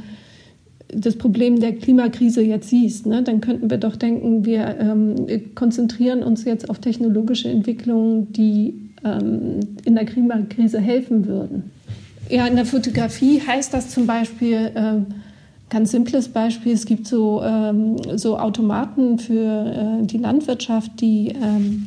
das 0.88 1.16
Problem 1.16 1.60
der 1.60 1.74
Klimakrise 1.74 2.42
jetzt 2.42 2.70
siehst, 2.70 3.06
ne, 3.06 3.22
dann 3.22 3.40
könnten 3.40 3.70
wir 3.70 3.78
doch 3.78 3.94
denken, 3.94 4.44
wir 4.44 4.76
ähm, 4.80 5.14
konzentrieren 5.54 6.22
uns 6.22 6.44
jetzt 6.44 6.68
auf 6.70 6.78
technologische 6.78 7.48
Entwicklungen, 7.48 8.32
die 8.32 8.74
ähm, 9.04 9.60
in 9.84 9.94
der 9.94 10.06
Klimakrise 10.06 10.80
helfen 10.80 11.26
würden. 11.26 11.70
Ja, 12.30 12.46
in 12.46 12.56
der 12.56 12.66
Fotografie 12.66 13.40
heißt 13.40 13.72
das 13.72 13.90
zum 13.90 14.06
Beispiel, 14.06 14.70
ähm, 14.74 15.06
ganz 15.70 15.90
simples 15.90 16.28
Beispiel, 16.28 16.72
es 16.72 16.86
gibt 16.86 17.06
so, 17.06 17.42
ähm, 17.42 17.96
so 18.16 18.38
Automaten 18.38 19.18
für 19.18 20.00
äh, 20.02 20.06
die 20.06 20.18
Landwirtschaft, 20.18 21.00
die, 21.00 21.28
ähm, 21.28 21.86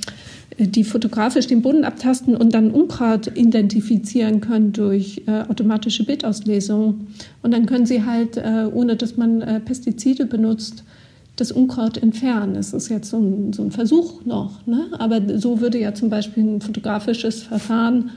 die 0.67 0.83
fotografisch 0.83 1.47
den 1.47 1.61
Boden 1.61 1.83
abtasten 1.83 2.35
und 2.35 2.53
dann 2.53 2.71
Unkraut 2.71 3.35
identifizieren 3.35 4.41
können 4.41 4.73
durch 4.73 5.23
äh, 5.27 5.41
automatische 5.49 6.05
Bildauslesung. 6.05 7.07
Und 7.41 7.51
dann 7.51 7.65
können 7.65 7.85
sie 7.85 8.05
halt, 8.05 8.37
äh, 8.37 8.67
ohne 8.71 8.95
dass 8.95 9.17
man 9.17 9.41
äh, 9.41 9.59
Pestizide 9.59 10.25
benutzt, 10.25 10.83
das 11.35 11.51
Unkraut 11.51 11.97
entfernen. 11.97 12.53
Das 12.53 12.73
ist 12.73 12.89
jetzt 12.89 13.09
so 13.09 13.17
ein, 13.17 13.53
so 13.53 13.63
ein 13.63 13.71
Versuch 13.71 14.25
noch. 14.25 14.65
Ne? 14.67 14.87
Aber 14.99 15.21
so 15.39 15.61
würde 15.61 15.79
ja 15.79 15.93
zum 15.93 16.09
Beispiel 16.09 16.43
ein 16.43 16.61
fotografisches 16.61 17.43
Verfahren 17.43 18.11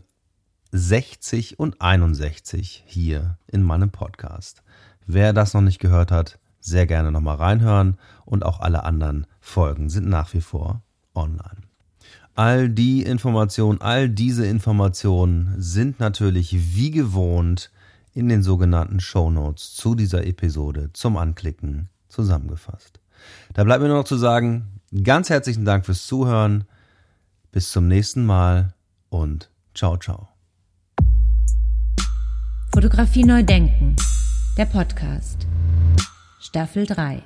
60 0.72 1.60
und 1.60 1.82
61 1.82 2.86
hier 2.86 3.38
in 3.48 3.64
meinem 3.64 3.92
Podcast. 3.92 4.64
Wer 5.06 5.34
das 5.34 5.54
noch 5.54 5.60
nicht 5.60 5.80
gehört 5.80 6.10
hat, 6.10 6.40
sehr 6.62 6.88
gerne 6.88 7.12
nochmal 7.12 7.36
reinhören 7.36 7.98
und 8.24 8.46
auch 8.46 8.62
alle 8.62 8.86
anderen 8.86 9.28
Folgen 9.42 9.90
sind 9.90 10.08
nach 10.08 10.34
wie 10.34 10.40
vor 10.40 10.84
online. 11.14 11.73
All 12.36 12.68
die 12.68 13.04
Informationen, 13.04 13.80
all 13.82 14.10
diese 14.10 14.48
Informationen 14.48 15.54
sind 15.58 16.00
natürlich 16.00 16.76
wie 16.76 16.90
gewohnt 16.90 17.70
in 18.16 18.28
den 18.28 18.42
sogenannten 18.42 19.00
Show 19.00 19.30
Notes 19.30 19.76
zu 19.76 19.94
dieser 19.94 20.26
Episode 20.26 20.90
zum 20.94 21.18
Anklicken 21.18 21.90
zusammengefasst. 22.10 23.00
Da 23.54 23.64
bleibt 23.64 23.84
mir 23.84 23.88
nur 23.88 23.98
noch 23.98 24.06
zu 24.06 24.18
sagen, 24.18 24.80
ganz 25.04 25.30
herzlichen 25.30 25.64
Dank 25.64 25.86
fürs 25.86 26.08
Zuhören. 26.08 26.66
Bis 27.52 27.72
zum 27.72 27.88
nächsten 27.88 28.26
Mal 28.26 28.74
und 29.10 29.52
ciao, 29.76 29.98
ciao. 29.98 30.30
Fotografie 32.74 33.26
neu 33.26 33.44
denken. 33.44 33.96
Der 34.58 34.66
Podcast. 34.66 35.46
Staffel 36.40 36.88
3. 36.88 37.22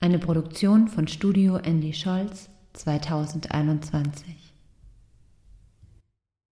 Eine 0.00 0.18
Produktion 0.18 0.88
von 0.88 1.08
Studio 1.08 1.56
Andy 1.56 1.94
Scholz 1.94 2.50
2021 2.78 4.37